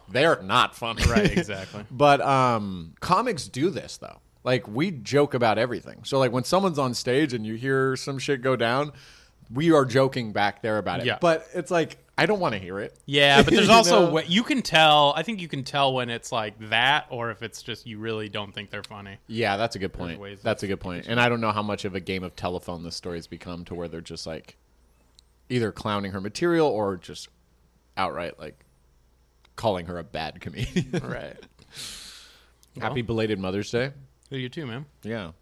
[0.08, 1.84] they're not funny, right, exactly.
[1.90, 4.20] but um, comics do this though.
[4.44, 6.04] Like we joke about everything.
[6.04, 8.92] So like when someone's on stage and you hear some shit go down,
[9.52, 11.06] we are joking back there about it.
[11.06, 11.18] Yeah.
[11.20, 12.98] But it's like I don't want to hear it.
[13.06, 14.12] Yeah, but there's also know?
[14.12, 15.14] what you can tell.
[15.16, 18.28] I think you can tell when it's like that, or if it's just you really
[18.28, 19.18] don't think they're funny.
[19.28, 20.20] Yeah, that's a good point.
[20.42, 21.06] That's a good point.
[21.06, 23.74] And I don't know how much of a game of telephone this story's become to
[23.76, 24.56] where they're just like
[25.48, 27.28] either clowning her material or just
[27.96, 28.64] outright like
[29.54, 31.00] calling her a bad comedian.
[31.08, 31.36] Right.
[32.80, 33.92] Happy belated Mother's Day.
[34.30, 34.86] You too, man.
[35.02, 35.32] Yeah.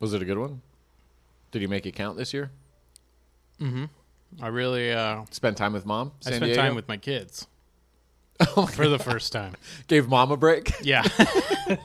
[0.00, 0.62] Was it a good one?
[1.50, 2.50] Did you make it count this year?
[3.60, 3.84] Mm-hmm.
[4.42, 6.12] I really uh, Spend time with mom?
[6.24, 6.60] I spent Diego?
[6.62, 7.46] time with my kids
[8.56, 9.54] Oh for the first time.
[9.88, 10.72] Gave mom a break?
[10.82, 11.02] Yeah.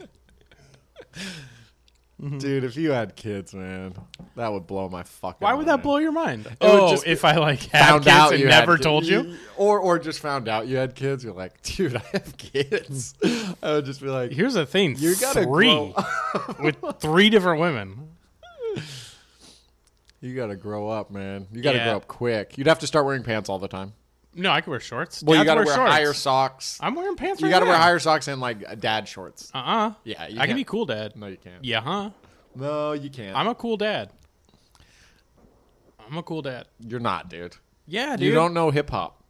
[2.38, 3.93] Dude, if you had kids, man,
[4.38, 6.45] that would blow my fucking Why would that blow your mind?
[6.45, 9.36] would Oh, just- if I like had found kids out and you never told you.
[9.58, 11.23] or or just found out you had kids.
[11.25, 13.13] You're like, dude, I have kids.
[13.62, 15.93] I would just be like, Here's the thing: You gotta three
[16.62, 18.10] with three different women.
[20.23, 21.47] You gotta grow up, man.
[21.51, 21.83] You gotta Yeah.
[21.89, 22.57] grow up quick.
[22.57, 23.93] You'd have to start wearing pants all the time.
[24.36, 25.21] No, I can wear shorts.
[25.21, 25.91] Well, you Dads gotta wear, shorts.
[25.91, 26.79] higher socks.
[26.81, 27.39] I'm wearing pants.
[27.41, 29.51] you right gotta wear higher socks and like dad shorts.
[29.53, 31.15] Uh uh Yeah, you I can can't- be cool, dad.
[31.15, 31.63] No, you can't.
[31.63, 32.09] Yeah, huh?
[32.55, 33.38] No, you can't.
[33.38, 34.12] I'm a cool dad.
[36.07, 36.67] I'm a cool dad.
[36.79, 37.55] You're not, dude.
[37.86, 38.27] Yeah, dude.
[38.27, 39.21] You don't know hip hop.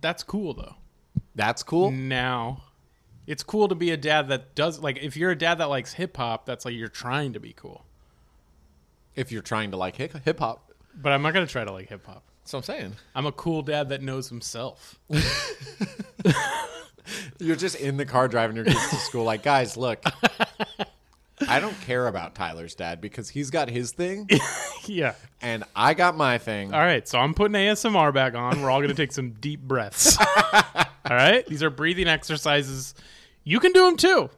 [0.00, 0.74] That's cool though.
[1.34, 1.90] That's cool.
[1.90, 2.62] Now,
[3.26, 4.98] it's cool to be a dad that does like.
[4.98, 7.84] If you're a dad that likes hip hop, that's like you're trying to be cool.
[9.14, 12.06] If you're trying to like hip hop, But I'm not gonna try to like hip
[12.06, 12.22] hop.
[12.42, 12.92] that's what I'm saying.
[13.14, 14.98] I'm a cool dad that knows himself.
[17.38, 20.02] You're just in the car driving your kids to school, like, guys, look.
[21.48, 24.28] I don't care about Tyler's dad because he's got his thing
[24.86, 25.14] yeah.
[25.40, 26.72] and I got my thing.
[26.72, 28.62] All right, so I'm putting ASMR back on.
[28.62, 30.16] We're all going to take some deep breaths.
[30.54, 31.44] all right?
[31.46, 32.94] These are breathing exercises.
[33.42, 34.30] You can do them too.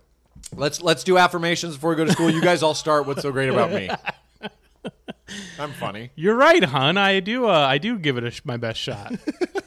[0.56, 2.30] Let's let's do affirmations before we go to school.
[2.30, 3.06] You guys all start.
[3.06, 3.90] What's so great about me?
[5.58, 6.10] I'm funny.
[6.14, 6.96] You're right, hon.
[6.98, 9.14] I do uh, I do give it a sh- my best shot.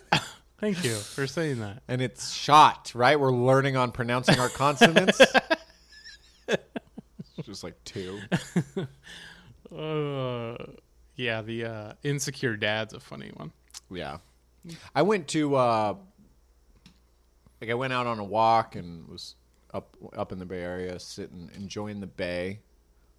[0.59, 1.83] Thank you for saying that.
[1.87, 3.19] And it's shot, right?
[3.19, 5.21] We're learning on pronouncing our consonants.
[7.37, 8.19] It's just like two.
[9.71, 10.55] Uh,
[11.15, 13.51] yeah, the uh, insecure dad's a funny one.
[13.91, 14.17] Yeah.
[14.95, 15.95] I went to uh
[17.61, 19.35] like I went out on a walk and was
[19.73, 22.59] up up in the Bay Area sitting enjoying the bay,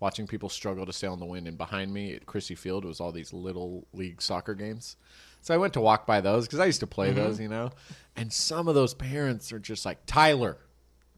[0.00, 3.00] watching people struggle to sail in the wind and behind me at Crissy Field was
[3.00, 4.96] all these little league soccer games.
[5.40, 7.16] So I went to walk by those cuz I used to play mm-hmm.
[7.18, 7.70] those, you know.
[8.16, 10.58] And some of those parents are just like, "Tyler,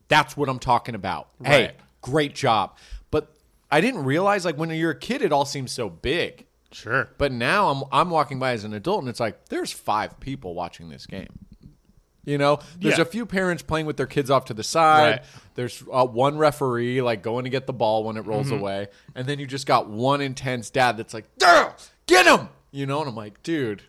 [0.09, 1.31] that's what I'm talking about.
[1.43, 2.77] Hey, great job."
[3.11, 3.35] But
[3.71, 6.47] I didn't realize like when you're a kid it all seems so big.
[6.73, 7.09] Sure.
[7.19, 10.55] But now I'm I'm walking by as an adult and it's like there's five people
[10.55, 11.47] watching this game.
[12.25, 13.03] You know, there's Yeah.
[13.03, 15.11] a few parents playing with their kids off to the side.
[15.11, 15.23] Right.
[15.55, 18.61] There's uh, one referee like going to get the ball when it rolls Mm-hmm.
[18.61, 21.73] away, and then you just got one intense dad that's like, "Duh,
[22.07, 23.83] "Get him!" You know, and I'm like, dude,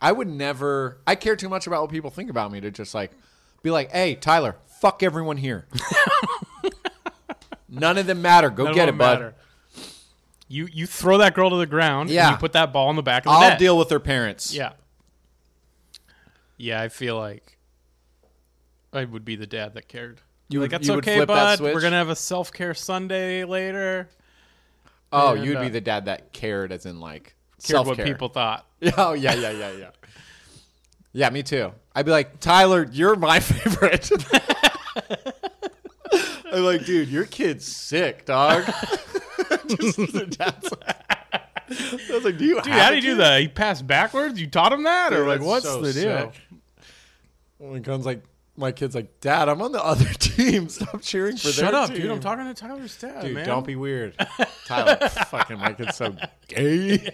[0.00, 0.98] I would never.
[1.06, 3.12] I care too much about what people think about me to just like
[3.62, 5.66] be like, "Hey, Tyler, fuck everyone here.
[7.68, 8.50] None of them matter.
[8.50, 9.34] Go None get it, bud.
[10.48, 12.10] You you throw that girl to the ground.
[12.10, 12.26] Yeah.
[12.28, 13.58] And you put that ball in the back of the I'll net.
[13.58, 14.72] deal with their parents." Yeah.
[16.56, 17.56] Yeah, I feel like
[18.92, 20.20] I would be the dad that cared.
[20.48, 21.58] You like would- that's you would okay, flip that bud.
[21.58, 21.74] switch?
[21.74, 24.08] We're gonna have a self care Sunday later.
[25.12, 28.04] Oh, And, you'd uh, be the dad that cared, as in like Cared what self-care.
[28.06, 28.66] people thought.
[28.96, 29.90] Oh yeah, yeah, yeah, yeah.
[31.12, 31.72] Yeah, me too.
[31.94, 34.10] I'd be like, Tyler, you're my favorite.
[36.52, 38.64] I'm like, dude, your kid's sick, dog.
[39.68, 40.70] Just the dad's
[42.10, 43.40] I was like, do you Dude, how do you do that?
[43.40, 44.40] He passed backwards.
[44.40, 46.32] You taught him that, or like, what's the deal?
[47.58, 48.22] When comes like,
[48.60, 50.68] my kid's like, Dad, I'm on the other team.
[50.68, 52.02] Stop cheering for Shut their up, team.
[52.02, 52.10] dude.
[52.10, 53.46] I'm talking to Tyler's dad, Dude, man.
[53.46, 54.14] don't be weird.
[54.66, 56.14] Tyler, fucking my kid's so
[56.46, 57.08] gay.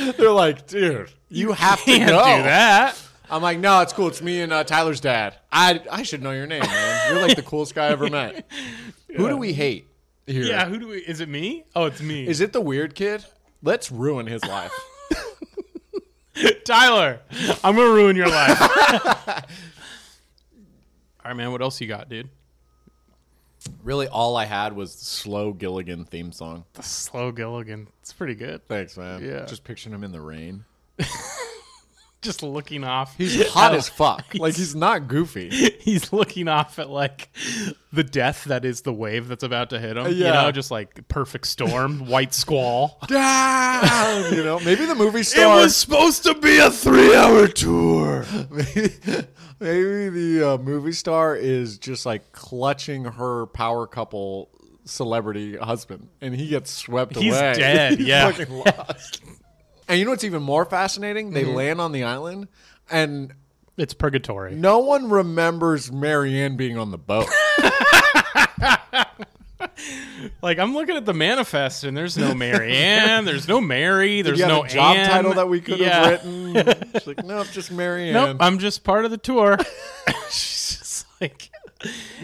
[0.16, 2.96] They're like, dude, you, have to Can't do that.
[3.30, 4.08] I'm like, no, it's cool.
[4.08, 5.36] It's me and uh, Tyler's dad.
[5.50, 7.12] I I should know your name, man.
[7.12, 8.46] You're like the coolest guy I ever met.
[9.16, 9.86] Who do we hate
[10.26, 10.44] here?
[10.44, 10.98] Yeah, who do we?
[10.98, 11.64] Is it me?
[11.74, 12.26] Oh, it's me.
[12.26, 13.24] Is it the weird kid?
[13.62, 14.72] Let's ruin his life.
[16.64, 17.20] Tyler?
[17.62, 18.58] I'm gonna ruin your life.
[21.24, 21.52] All right, man.
[21.52, 22.28] What else you got, dude?
[23.84, 26.64] Really, all I had was the slow Gilligan theme song.
[26.74, 27.86] The slow Gilligan.
[28.00, 28.66] It's pretty good.
[28.66, 29.24] Thanks, man.
[29.24, 29.44] Yeah.
[29.46, 30.64] Just picturing him in the rain.
[32.22, 33.16] Just looking off.
[33.16, 34.24] He's hot as fuck.
[34.34, 35.50] Like he's not goofy.
[35.80, 37.28] He's looking off at like
[37.92, 40.06] the death that is the wave that's about to hit him.
[40.06, 40.42] You Yeah.
[40.44, 42.98] know, just like perfect storm, white squall.
[43.08, 45.58] Down, you know, maybe the movie star.
[45.58, 48.24] It was supposed to be a three-hour tour.
[48.50, 48.90] maybe,
[49.60, 54.48] maybe the uh, movie star is just like clutching her power couple
[54.84, 57.24] celebrity husband, and he gets swept away.
[57.26, 57.54] He's away.
[57.54, 58.30] dead, yeah.
[58.30, 59.22] fucking lost.
[59.92, 61.32] And you know what's even more fascinating?
[61.32, 61.54] They Mm-hmm.
[61.54, 62.48] land on the island,
[62.90, 63.34] and
[63.76, 64.54] It's purgatory.
[64.54, 67.28] no one remembers Mary Ann being on the boat.
[70.40, 74.40] Like I'm looking at the manifest, and there's no Mary Ann, there's no Mary, there's
[74.40, 75.08] no job Anne.
[75.10, 76.08] title that we could Yeah.
[76.08, 76.56] have written.
[76.94, 78.12] It's like, nope, just Mary Ann.
[78.14, 79.58] Nope, I'm just part of the tour.
[80.30, 81.50] She's just like,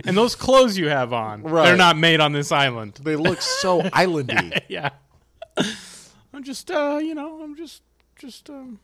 [0.04, 1.64] and those clothes you have on, Right.
[1.66, 2.98] they're not made on this island.
[3.02, 4.58] they look so islandy.
[4.68, 4.90] Yeah,
[6.32, 7.82] I'm just, uh, you know, I'm just,
[8.18, 8.78] just um,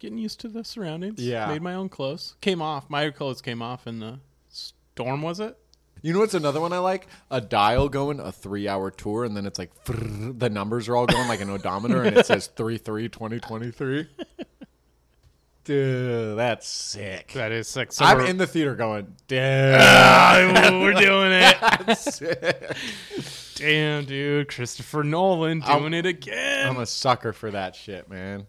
[0.00, 1.22] getting used to the surroundings.
[1.22, 1.46] Yeah.
[1.46, 2.34] made my own clothes.
[2.40, 2.90] Came off.
[2.90, 5.22] My clothes came off in the storm.
[5.22, 5.56] Was it?
[6.02, 7.06] You know what's another one I like?
[7.30, 11.06] A dial going a three hour tour, and then it's like the numbers are all
[11.06, 14.08] going like an odometer, and it says 3 3 2023.
[15.62, 17.32] Dude, that's sick.
[17.34, 17.92] That is sick.
[17.92, 19.38] So I'm in the theater going, dude.
[19.78, 22.76] Ah, we're doing it.
[23.56, 26.68] Damn, dude, Christopher Nolan I'm- doing it again.
[26.68, 28.46] I'm a sucker for that shit, man.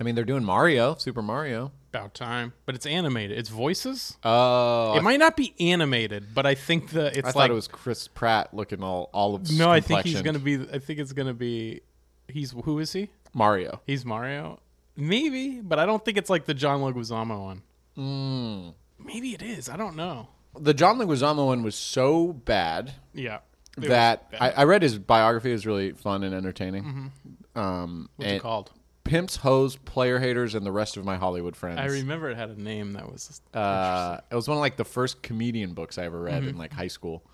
[0.00, 1.72] I mean, they're doing Mario, Super Mario.
[1.90, 3.38] About time, but it's animated.
[3.38, 4.16] It's voices.
[4.22, 7.54] Oh, It might not be animated, but I think the it's I like thought it
[7.54, 9.50] was Chris Pratt looking all all of.
[9.50, 9.70] no.
[9.70, 10.56] I think he's gonna be.
[10.70, 11.80] I think it's gonna be.
[12.28, 13.08] He's who is he?
[13.32, 13.80] Mario.
[13.86, 14.60] He's Mario.
[14.96, 17.62] Maybe, but I don't think it's like the John Leguizamo one.
[17.96, 18.74] Mm.
[19.02, 19.70] Maybe it is.
[19.70, 20.28] I don't know.
[20.60, 23.38] The John Leguizamo one was so bad Yeah.
[23.76, 24.42] It was that bad.
[24.42, 25.50] I, I read his biography.
[25.50, 27.12] It was really fun and entertaining.
[27.54, 28.72] Um, What's and it called?
[29.04, 31.78] Pimps, Hoes, Player Haters, and the rest of my Hollywood friends.
[31.80, 33.40] I remember it had a name that was.
[33.54, 36.72] uh, it was one of like the first comedian books I ever read in like
[36.72, 37.24] high school,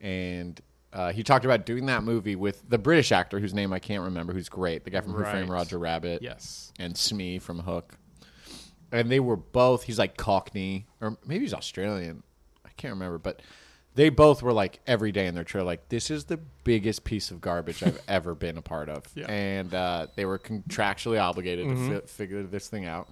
[0.00, 0.60] and
[0.92, 4.02] uh, he talked about doing that movie with the British actor whose name I can't
[4.02, 5.56] remember, who's great, the guy from Who Framed Right.
[5.56, 6.72] Roger Rabbit, yes.
[6.78, 7.96] and Smee from Hook,
[8.92, 9.84] and they were both.
[9.84, 12.22] He's like Cockney, or maybe he's Australian.
[12.76, 13.40] Can't remember, but
[13.94, 17.30] they both were like every day in their trailer, like this is the biggest piece
[17.30, 19.26] of garbage I've ever been a part of, Yeah.
[19.30, 21.88] and uh, they were contractually obligated Mm-hmm.
[21.90, 23.08] to fi- figure this thing out.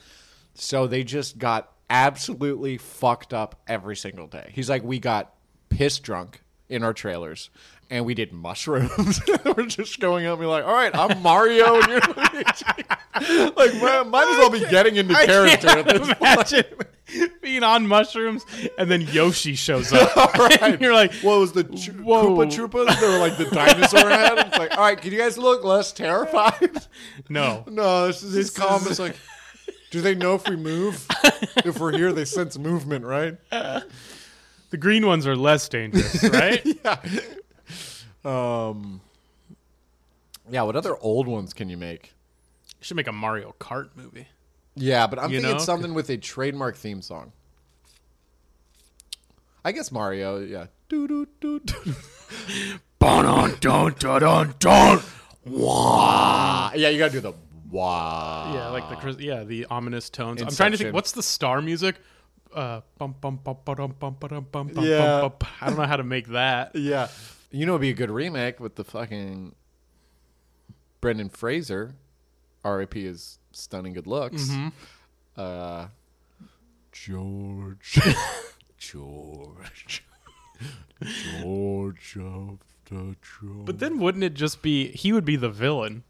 [0.55, 4.51] So they just got absolutely fucked up every single day.
[4.55, 5.33] He's like, we got
[5.69, 6.43] piss drunk
[6.73, 7.51] in our trailers.
[7.91, 9.21] And we did mushrooms.
[9.45, 11.79] We're just going out and be like, all right, I'm Mario.
[11.79, 12.65] And you're Luigi.
[13.55, 16.21] like, might, might as well be getting into character at this point.
[16.23, 16.65] Imagine
[17.43, 18.47] being on mushrooms
[18.79, 20.17] and then Yoshi shows up.
[20.39, 20.63] Right.
[20.63, 22.35] and you're like, What was the ch- Whoa.
[22.35, 22.99] Koopa Troopas?
[22.99, 24.39] They were like the dinosaur head.
[24.39, 26.71] It's like, all right, can you guys look less terrified?
[27.29, 27.63] no.
[27.69, 28.81] No, this is his This calm.
[28.83, 29.17] is- It's like,
[29.91, 31.07] do they know if we move?
[31.67, 33.37] if we're here, they sense movement, right?
[34.73, 36.67] The green ones are less dangerous, right?
[36.85, 36.97] yeah.
[38.25, 39.01] Um.
[40.51, 40.63] Yeah.
[40.63, 42.15] What other old ones can you make?
[42.81, 44.27] You should make a Mario Kart movie.
[44.75, 45.63] Yeah, but I'm You thinking know?
[45.63, 47.33] something with a trademark theme song.
[49.65, 50.39] I guess Mario.
[50.41, 50.67] Yeah.
[50.89, 51.95] Doo doo doo doo.
[52.99, 53.25] Dun,
[53.61, 55.01] dun, dun, dun, dun.
[55.45, 56.73] Wah.
[56.75, 57.33] Yeah, you gotta do the
[57.71, 58.53] wah.
[58.55, 60.41] Yeah, like the Chris- yeah the ominous tones.
[60.41, 60.79] I'm trying to Inception.
[60.87, 60.95] think.
[60.95, 61.97] What's the star music?
[62.55, 65.21] Uh, bum, bum, bum, ba-dum, bum, ba-dum, bum, bum, Yeah.
[65.23, 65.49] bum, bum.
[65.61, 66.75] I don't know how to make that.
[66.77, 67.09] Yeah.
[67.51, 69.55] You know, it'd be a good remake with the fucking
[71.01, 71.95] Brendan Fraser.
[72.65, 74.45] RIP is stunning good looks.
[74.49, 74.69] Mm-hmm.
[75.37, 75.87] Uh,
[76.93, 77.99] George.
[78.79, 80.05] George.
[81.41, 83.65] George of the Jungle.
[83.65, 86.05] But then wouldn't it just be he would be the villain,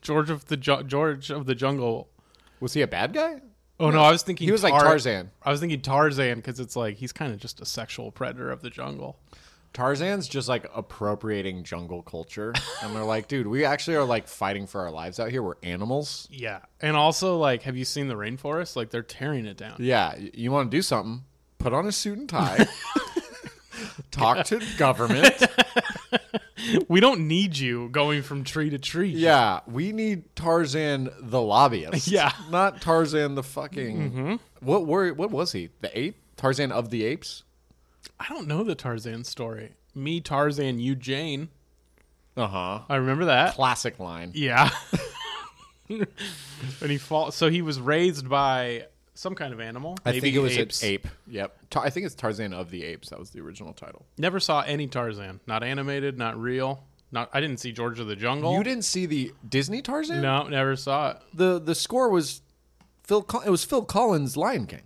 [0.00, 2.08] George of the Ju- George of the Jungle?
[2.60, 3.40] was he a bad guy?
[3.80, 5.30] Oh no, I was thinking He was like Tar- Tarzan.
[5.42, 8.62] I was thinking Tarzan because it's like he's kind of just a sexual predator of
[8.62, 9.18] the jungle.
[9.72, 12.52] Tarzan's just like appropriating jungle culture.
[12.82, 15.42] and they're like, dude, we actually are like fighting for our lives out here.
[15.42, 16.28] We're animals.
[16.30, 18.76] Yeah, and also like, have you seen the rainforest?
[18.76, 19.76] Like they're tearing it down.
[19.78, 21.24] Yeah, y- you want to do something?
[21.58, 22.66] Put on a suit and tie.
[24.10, 25.34] Talk to government.
[26.88, 29.08] We don't need you going from tree to tree.
[29.08, 32.06] Yeah, we need Tarzan the lobbyist.
[32.12, 32.30] Yeah.
[32.30, 32.50] Mm-hmm.
[32.52, 34.38] not Tarzan the fucking.
[34.60, 35.12] What were?
[35.12, 35.70] What was he?
[35.80, 36.16] The ape?
[36.36, 37.42] Tarzan of the apes?
[38.20, 39.72] I don't know the Tarzan story.
[39.94, 41.48] Me, Tarzan, you, Jane.
[42.36, 42.80] Uh huh.
[42.88, 43.54] I remember that.
[43.54, 44.30] Classic line.
[44.34, 44.70] Yeah.
[45.88, 46.06] and
[46.80, 48.86] he fall, so he was raised by
[49.22, 49.96] some kind of animal.
[50.04, 50.82] I Maybe think it was apes.
[50.82, 51.08] an ape.
[51.28, 51.56] Yep.
[51.70, 53.10] Ta- I think it's Tarzan of the Apes.
[53.10, 54.04] That was the original title.
[54.18, 55.40] Never saw any Tarzan.
[55.46, 56.84] Not animated, not real.
[57.12, 58.54] Not I didn't see George of the Jungle.
[58.56, 60.20] You didn't see the Disney Tarzan?
[60.22, 61.18] No, never saw it.
[61.34, 62.42] The the score was
[63.04, 63.22] Phil.
[63.22, 64.82] Col- it was Phil Collins' Lion King.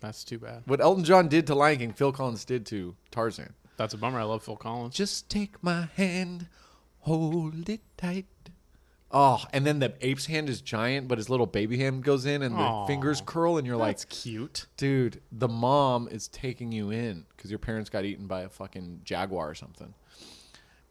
[0.00, 0.62] That's too bad.
[0.66, 3.52] What Elton John did to Lion King, Phil Collins did to Tarzan.
[3.76, 4.20] That's a bummer.
[4.20, 4.94] I love Phil Collins.
[4.94, 6.46] Just take my hand,
[7.00, 8.26] hold it tight.
[9.12, 12.42] Oh, and then the ape's hand is giant, but his little baby hand goes in,
[12.42, 12.86] and the Aw.
[12.86, 14.66] fingers curl, and you're like, That's cute.
[14.76, 19.00] dude, the mom is taking you in because your parents got eaten by a fucking
[19.04, 19.94] jaguar or something.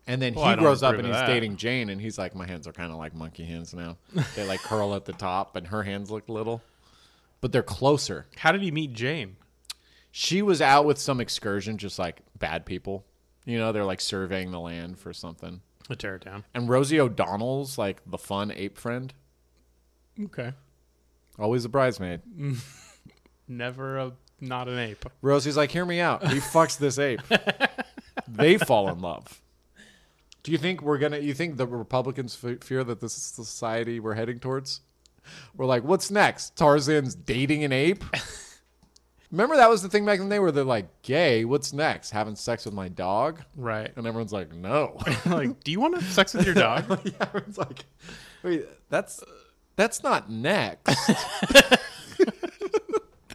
[0.06, 1.34] And then Well, I he don't grows up approve and of he's that.
[1.34, 3.96] dating Jane, and he's like, my hands are kind of like monkey hands now.
[4.36, 6.62] they like curl at the top, and her hands look little,
[7.40, 8.26] but they're closer.
[8.38, 9.38] How did he meet Jane?
[10.12, 13.06] She was out with some excursion, just like bad people.
[13.46, 15.62] You know, they're like surveying the land for something.
[15.90, 16.44] A tear it down.
[16.54, 19.12] And Rosie O'Donnell's like the fun ape friend,
[20.24, 20.54] Okay.
[21.40, 22.22] always a bridesmaid.
[23.48, 25.06] Never a not an ape.
[25.22, 26.28] Rosie's like, hear me out.
[26.28, 27.22] He fucks this ape.
[28.28, 29.42] they fall in love.
[30.44, 31.18] Do you think we're gonna?
[31.20, 34.82] You think the Republicans f- fear that this is the society we're heading towards?
[35.58, 36.56] We're like, what's next?
[36.56, 38.04] Tarzan's dating an ape.
[39.32, 41.46] Remember that was the thing back in the day where they're like, gay.
[41.46, 42.10] What's next?
[42.10, 43.42] Having sex with my dog?
[43.56, 43.92] Right.
[43.96, 44.98] And everyone's like, no.
[45.26, 46.86] like, do you want to have sex with your dog?
[47.06, 47.86] yeah, everyone's like,
[48.42, 49.24] wait, that's
[49.76, 50.90] that's not next.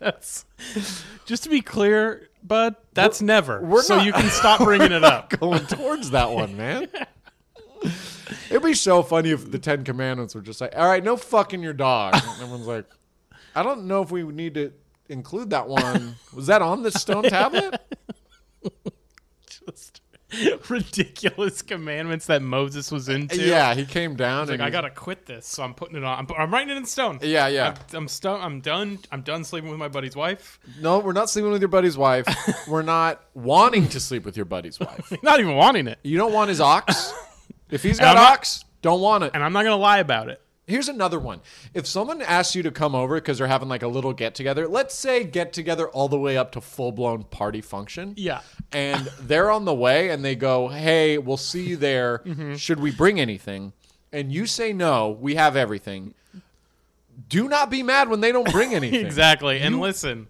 [0.01, 0.45] That's
[1.25, 2.75] just to be clear, bud.
[2.93, 3.63] That's never.
[3.63, 5.31] we're so not- you can stop bringing it up.
[5.31, 6.89] going towards that one, man.
[8.51, 11.63] It'd be so funny if the Ten Commandments were just like, all right, no fucking
[11.63, 12.15] your dog.
[12.15, 12.85] And everyone's like,
[13.55, 14.73] I don't know if we need to
[15.09, 16.17] include that one.
[16.35, 17.81] Was that on the stone tablet?
[19.67, 20.01] Just
[20.69, 23.41] ridiculous commandments that Moses was into.
[23.41, 26.19] Yeah, he came down Like and I gotta quit this, so I'm putting it on.
[26.19, 27.21] I'm, I'm writing it in stone.
[27.23, 27.77] Yeah, yeah.
[27.93, 28.99] I'm, I'm, sto- I'm done.
[29.13, 30.59] I'm done sleeping with my buddy's wife.
[30.81, 32.27] No, we're not sleeping with your buddy's wife.
[32.69, 35.13] we're not wanting to sleep with your buddy's wife.
[35.23, 37.13] Not even wanting it, You don't want his ox.
[37.71, 39.31] If he's got I'm not- ox, don't want it.
[39.35, 40.41] and I'm not gonna lie about it.
[40.67, 41.41] Here's another one.
[41.75, 44.67] If someone asks you to come over because they're having like a little get together,
[44.67, 48.15] let's say get together all the way up to full blown party function.
[48.17, 48.41] Yeah.
[48.73, 52.21] And they're on the way and they go, hey, we'll see you there.
[52.25, 52.55] Mm-hmm.
[52.55, 53.75] Should we bring anything?
[54.11, 56.15] And you say no, we have everything.
[57.29, 59.05] Do not be mad when they don't bring anything.
[59.05, 59.61] Exactly.
[59.61, 60.29] And listen,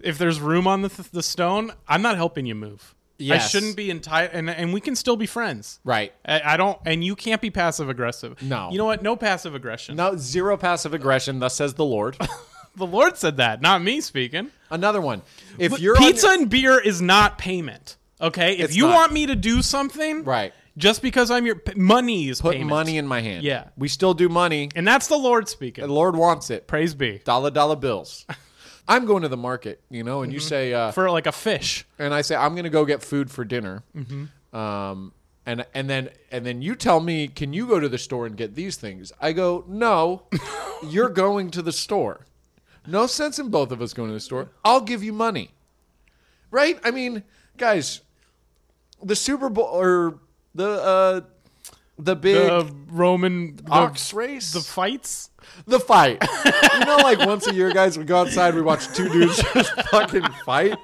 [0.00, 2.93] if there's room on the, th- the stone, I'm not helping you move.
[3.20, 5.78] I shouldn't be entitled, and, and we can still be friends.
[5.84, 6.12] Right.
[6.26, 8.40] I, I don't, and you can't be passive aggressive.
[8.42, 8.70] No.
[8.70, 9.02] You know what?
[9.02, 9.96] No passive aggression.
[9.96, 12.16] No, zero passive aggression, thus says the Lord.
[12.76, 14.50] The Lord said that, not me speaking.
[14.68, 15.22] Another one.
[15.60, 17.96] If you're pizza your- and beer is not payment.
[18.20, 18.94] Okay, if It's you not.
[18.94, 20.52] want me to do something, Right.
[20.76, 22.70] Just because I'm your p- money is put payment.
[22.70, 23.44] money in my hand.
[23.44, 23.68] Yeah.
[23.76, 24.70] We still do money.
[24.74, 25.86] and that's the Lord speaking.
[25.86, 26.66] The Lord wants it.
[26.66, 28.26] Praise be Dollar dollar bills.
[28.86, 30.48] I'm going to the market, you know, and you Mm-hmm.
[30.48, 31.86] say, uh, for like a fish.
[31.98, 33.82] and I say I'm going to go get food for dinner.
[33.96, 34.56] Mm-hmm.
[34.56, 35.12] Um,
[35.46, 38.36] and and then and then you tell me, can you go to the store and
[38.36, 39.12] get these things?
[39.20, 40.22] I go, no,
[40.88, 42.26] you're going to the store.
[42.86, 44.48] No sense in both of us going to the store.
[44.64, 45.50] I'll give you money,
[46.50, 46.78] right?
[46.84, 47.22] I mean,
[47.56, 48.00] guys,
[49.02, 50.18] the Super Bowl or
[50.54, 51.20] the uh,
[51.98, 55.30] the big The Roman the, ox race, the fights.
[55.66, 56.22] the fight.
[56.44, 59.72] you know, like once a year, guys, we go outside, we watch two dudes just
[59.90, 60.76] fucking fight.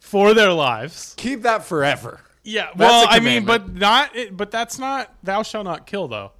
[0.00, 1.14] for their lives.
[1.16, 2.20] Keep that forever.
[2.44, 4.16] Yeah, That's well, I mean, but not.
[4.16, 5.12] It, but that's not.
[5.22, 6.32] Thou shalt not kill, though.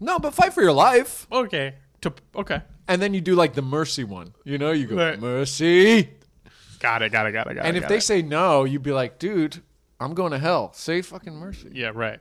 [0.00, 1.26] No, but fight for your life.
[1.32, 1.74] Okay.
[2.02, 2.60] To okay.
[2.86, 4.34] And then you do like the mercy one.
[4.44, 5.18] You know, you go Right.
[5.18, 6.10] mercy.
[6.80, 7.10] Got it.
[7.12, 7.32] Got it.
[7.32, 7.54] Got it.
[7.54, 7.76] Got And it.
[7.76, 8.02] And if they it.
[8.02, 9.62] say no, you'd be like, dude,
[9.98, 10.74] I'm going to hell.
[10.74, 11.70] Say fucking mercy.
[11.72, 12.20] yeah, right.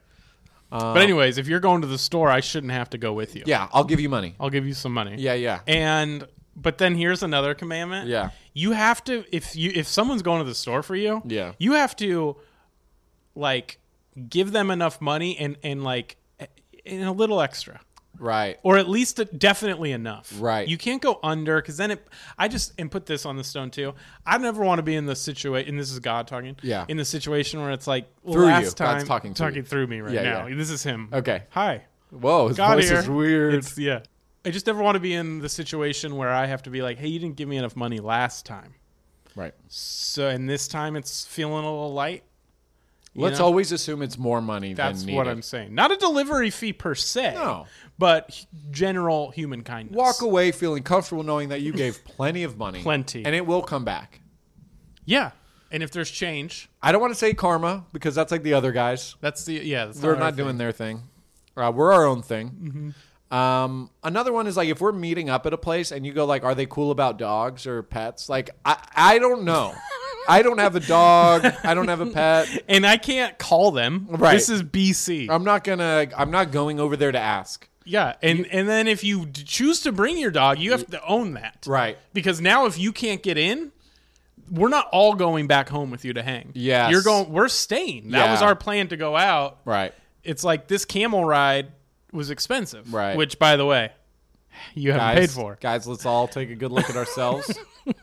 [0.79, 3.35] But uh, anyways, if you're going to the store, I shouldn't have to go with
[3.35, 3.43] you.
[3.45, 4.35] Yeah, I'll give you money.
[4.39, 5.15] I'll give you some money.
[5.17, 5.59] Yeah, yeah.
[5.67, 8.07] And but then here's another commandment.
[8.09, 8.29] Yeah.
[8.53, 11.53] You have to if you if someone's going to the store for you, Yeah.
[11.57, 12.37] you have to
[13.35, 13.79] like
[14.29, 16.17] give them enough money and and like
[16.85, 17.79] and a little extra.
[18.19, 18.59] Right.
[18.63, 20.31] Or at least definitely enough.
[20.39, 20.67] Right.
[20.67, 22.07] You can't go under because then it.
[22.37, 23.95] I just and put this on the stone too.
[24.25, 25.69] I never want to be in the situation.
[25.69, 26.55] And this is God talking.
[26.61, 26.85] Yeah.
[26.87, 28.51] In the situation where it's like Through you.
[28.51, 29.63] last God's time talking through you.
[29.63, 30.47] through me right Yeah, now.
[30.47, 30.55] yeah.
[30.55, 31.09] This is Him.
[31.11, 31.43] Okay.
[31.49, 31.83] Hi.
[32.11, 32.99] Whoa, his God voice here.
[32.99, 33.53] is weird.
[33.55, 34.01] It's yeah.
[34.45, 36.97] I just never want to be in the situation where I have to be like,
[36.99, 38.75] "Hey, you didn't give me enough money last time."
[39.35, 39.53] right.
[39.69, 42.23] So, and this time it's feeling a little light.
[43.15, 43.45] Let's know?
[43.45, 45.19] always assume it's more money That's than needed.
[45.19, 45.75] That's what I'm saying.
[45.75, 47.33] Not a delivery fee per se.
[47.35, 47.67] No.
[47.99, 49.95] But general human kindness.
[49.95, 52.81] Walk away feeling comfortable knowing that you gave plenty of money.
[52.81, 53.23] Plenty.
[53.25, 54.21] And it will come back.
[55.05, 55.31] Yeah.
[55.71, 58.71] And if there's change, I don't want to say karma because that's like the other
[58.71, 59.15] guys.
[59.21, 59.85] that's the yeah.
[59.85, 60.45] That's the They're not thing.
[60.45, 61.03] doing their thing.
[61.55, 62.49] Uh, we're our own thing.
[62.49, 63.35] Mm-hmm.
[63.35, 66.25] Um, another one is like if we're meeting up at a place and you go
[66.25, 69.73] like, "Are they cool about dogs or pets?" Like, I I don't know.
[70.27, 71.45] I don't have a dog.
[71.63, 72.47] I don't have a pet.
[72.67, 74.07] And I can't call them.
[74.09, 74.33] Right.
[74.33, 75.29] This is BC.
[75.29, 76.07] I'm not gonna.
[76.17, 77.67] I'm not going over there to ask.
[77.85, 81.05] yeah, and and then if you d- choose to bring your dog, you have to
[81.05, 81.65] own that.
[81.67, 81.97] Right.
[82.13, 83.71] Because now if you can't get in,
[84.49, 86.51] we're not all going back home with you to hang.
[86.53, 86.91] Yes.
[86.91, 88.11] You're going we're staying.
[88.11, 88.31] That Yeah.
[88.31, 89.59] was our plan to go out.
[89.65, 89.93] Right.
[90.23, 91.71] It's like this camel ride
[92.13, 92.93] was expensive.
[92.93, 93.17] Right.
[93.17, 93.91] Which by the way,
[94.73, 95.57] you haven't guys, paid for.
[95.59, 97.53] Guys, let's all take a good look at ourselves.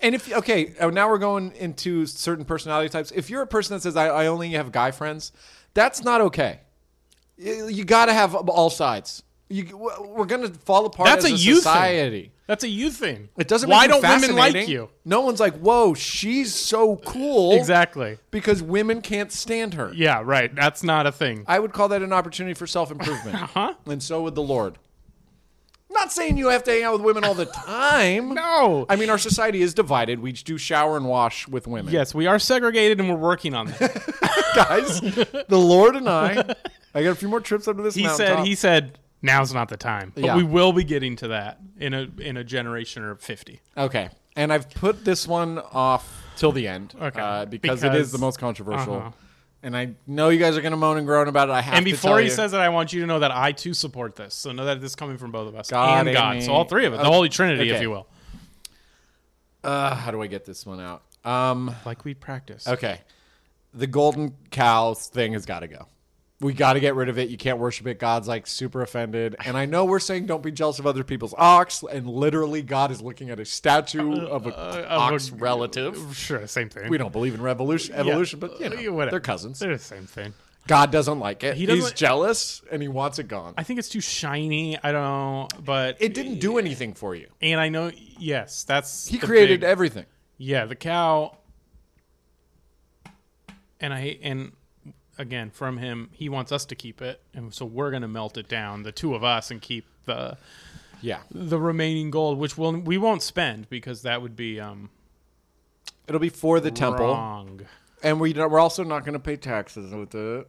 [0.00, 3.10] and if okay, uh, now we're going into certain personality types.
[3.10, 5.32] If you're a person that says I, I only have guy friends,
[5.74, 6.60] that's not okay.
[7.36, 9.22] You, you got to have all sides.
[9.48, 12.30] You, we're going to fall apart That's as a a, youth thing.
[12.46, 13.28] That's a you thing.
[13.36, 13.68] It doesn't.
[13.68, 14.90] Why don't women like you?
[15.04, 18.18] No one's like, "Whoa, she's so cool." Exactly.
[18.30, 19.92] Because women can't stand her.
[19.94, 20.52] Yeah, right.
[20.54, 21.44] That's not a thing.
[21.46, 23.36] I would call that an opportunity for self improvement.
[23.50, 23.74] Huh?
[23.86, 24.78] And so would the Lord.
[25.90, 28.34] Not saying you have to hang out with women all the time.
[28.40, 28.86] No.
[28.88, 30.20] I mean, our society is divided.
[30.20, 31.92] We do shower and wash with women.
[31.92, 33.94] Yes, we are segregated and we're working on that.
[34.54, 36.54] Guys, the Lord and I,
[36.94, 38.38] I got a few more trips up to this he mountaintop.
[38.38, 40.12] said he said now's not the time.
[40.14, 40.36] But Yeah.
[40.36, 43.60] we will be getting to that in a in a generation or 50.
[43.76, 44.08] Okay.
[44.36, 46.94] And I've put this one off till the end.
[47.00, 47.20] Okay.
[47.20, 48.94] Uh, because, it is the most controversial.
[48.96, 49.10] uh-huh.
[49.62, 51.52] And I know you guys are going to moan and groan about it.
[51.52, 52.30] I have And before he you.
[52.30, 54.32] says that, I want you to know that I too support this.
[54.34, 56.36] So know that this is coming from both of us God, and God.
[56.36, 56.44] Amy.
[56.46, 57.12] So all three of it, the Okay.
[57.12, 58.06] Holy Trinity, if you will,
[59.62, 61.02] uh, how do I get this one out?
[61.24, 62.66] Um, like we practice.
[62.66, 63.00] Okay.
[63.74, 65.86] The golden cow thing has got to go.
[66.40, 67.28] We got to get rid of it.
[67.28, 67.98] You can't worship it.
[67.98, 69.36] God's like super offended.
[69.44, 71.82] And I know we're saying don't be jealous of other people's ox.
[71.82, 75.34] And literally, God is looking at a statue uh, of an uh, of ox a-
[75.34, 76.16] relative.
[76.16, 76.88] Sure, same thing.
[76.88, 79.10] We don't believe in revolution, evolution, but you uh, know, Yeah, whatever.
[79.10, 79.58] they're cousins.
[79.58, 80.32] They're the same thing.
[80.66, 81.56] God doesn't like it.
[81.56, 83.52] He He's doesn't- jealous and he wants it gone.
[83.58, 84.78] I think it's too shiny.
[84.82, 87.26] I don't know, but It didn't do anything for you.
[87.42, 90.06] And I know, yes, that's He created big- everything.
[90.38, 91.36] Yeah, the cow.
[93.80, 94.52] And I and
[95.20, 98.48] again from him, he wants us to keep it, and so we're gonna melt it
[98.48, 100.36] down, the two of us, and keep the
[101.02, 101.20] Yeah.
[101.30, 104.90] the remaining gold, which will we won't spend because that would be um
[106.08, 107.14] It'll be for the temple.
[108.02, 110.48] And we, we're also not going to pay taxes with it.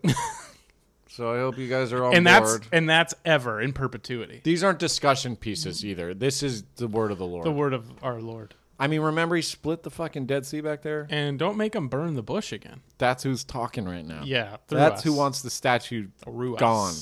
[1.07, 4.41] so I hope you guys are on And that's and that's ever in perpetuity.
[4.43, 6.15] These aren't discussion pieces either.
[6.15, 7.45] This is the word of the Lord.
[7.45, 8.55] The word of our Lord.
[8.81, 11.05] I mean, remember he split the fucking Dead Sea back there?
[11.11, 12.81] And don't make them burn the bush again.
[12.97, 14.23] That's who's talking right now.
[14.25, 15.03] Yeah, through That's us.
[15.03, 16.59] who wants the statue Through us.
[16.59, 16.93] gone.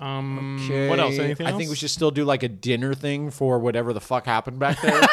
[0.00, 0.88] Um, Okay.
[0.88, 1.18] what else?
[1.18, 1.58] Anything I else?
[1.58, 4.80] think we should still do like a dinner thing for whatever the fuck happened back
[4.82, 5.00] there.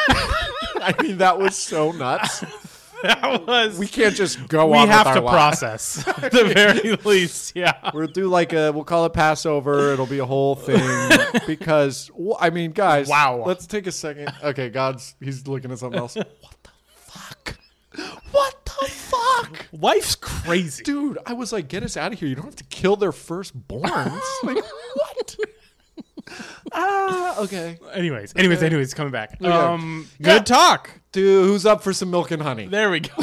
[0.78, 2.44] I mean, that was so nuts.
[3.02, 3.78] that was.
[3.78, 5.34] We can't just go we on have with our to lives.
[5.34, 7.52] process at the very least.
[7.54, 7.90] Yeah.
[7.92, 9.92] We'll do like a, we'll call it Passover.
[9.92, 11.10] It'll be a whole thing
[11.46, 13.08] because, I mean, guys.
[13.08, 13.42] Wow.
[13.46, 14.32] Let's take a second.
[14.42, 16.16] Okay, God's, he's looking at something else.
[16.16, 16.28] What
[16.62, 17.58] the fuck?
[18.32, 19.66] What the fuck?
[19.72, 20.82] Life's crazy.
[20.84, 22.28] Dude, I was like, get us out of here.
[22.28, 24.20] You don't have to kill their firstborns.
[24.42, 24.56] like,
[24.94, 25.36] what?
[26.72, 27.78] ah, okay.
[27.92, 29.40] Anyways, anyways, anyways, coming back.
[29.42, 30.34] Um, Yeah.
[30.38, 30.90] good talk.
[31.12, 32.66] Dude, who's up for some milk and honey?
[32.66, 33.12] There we go.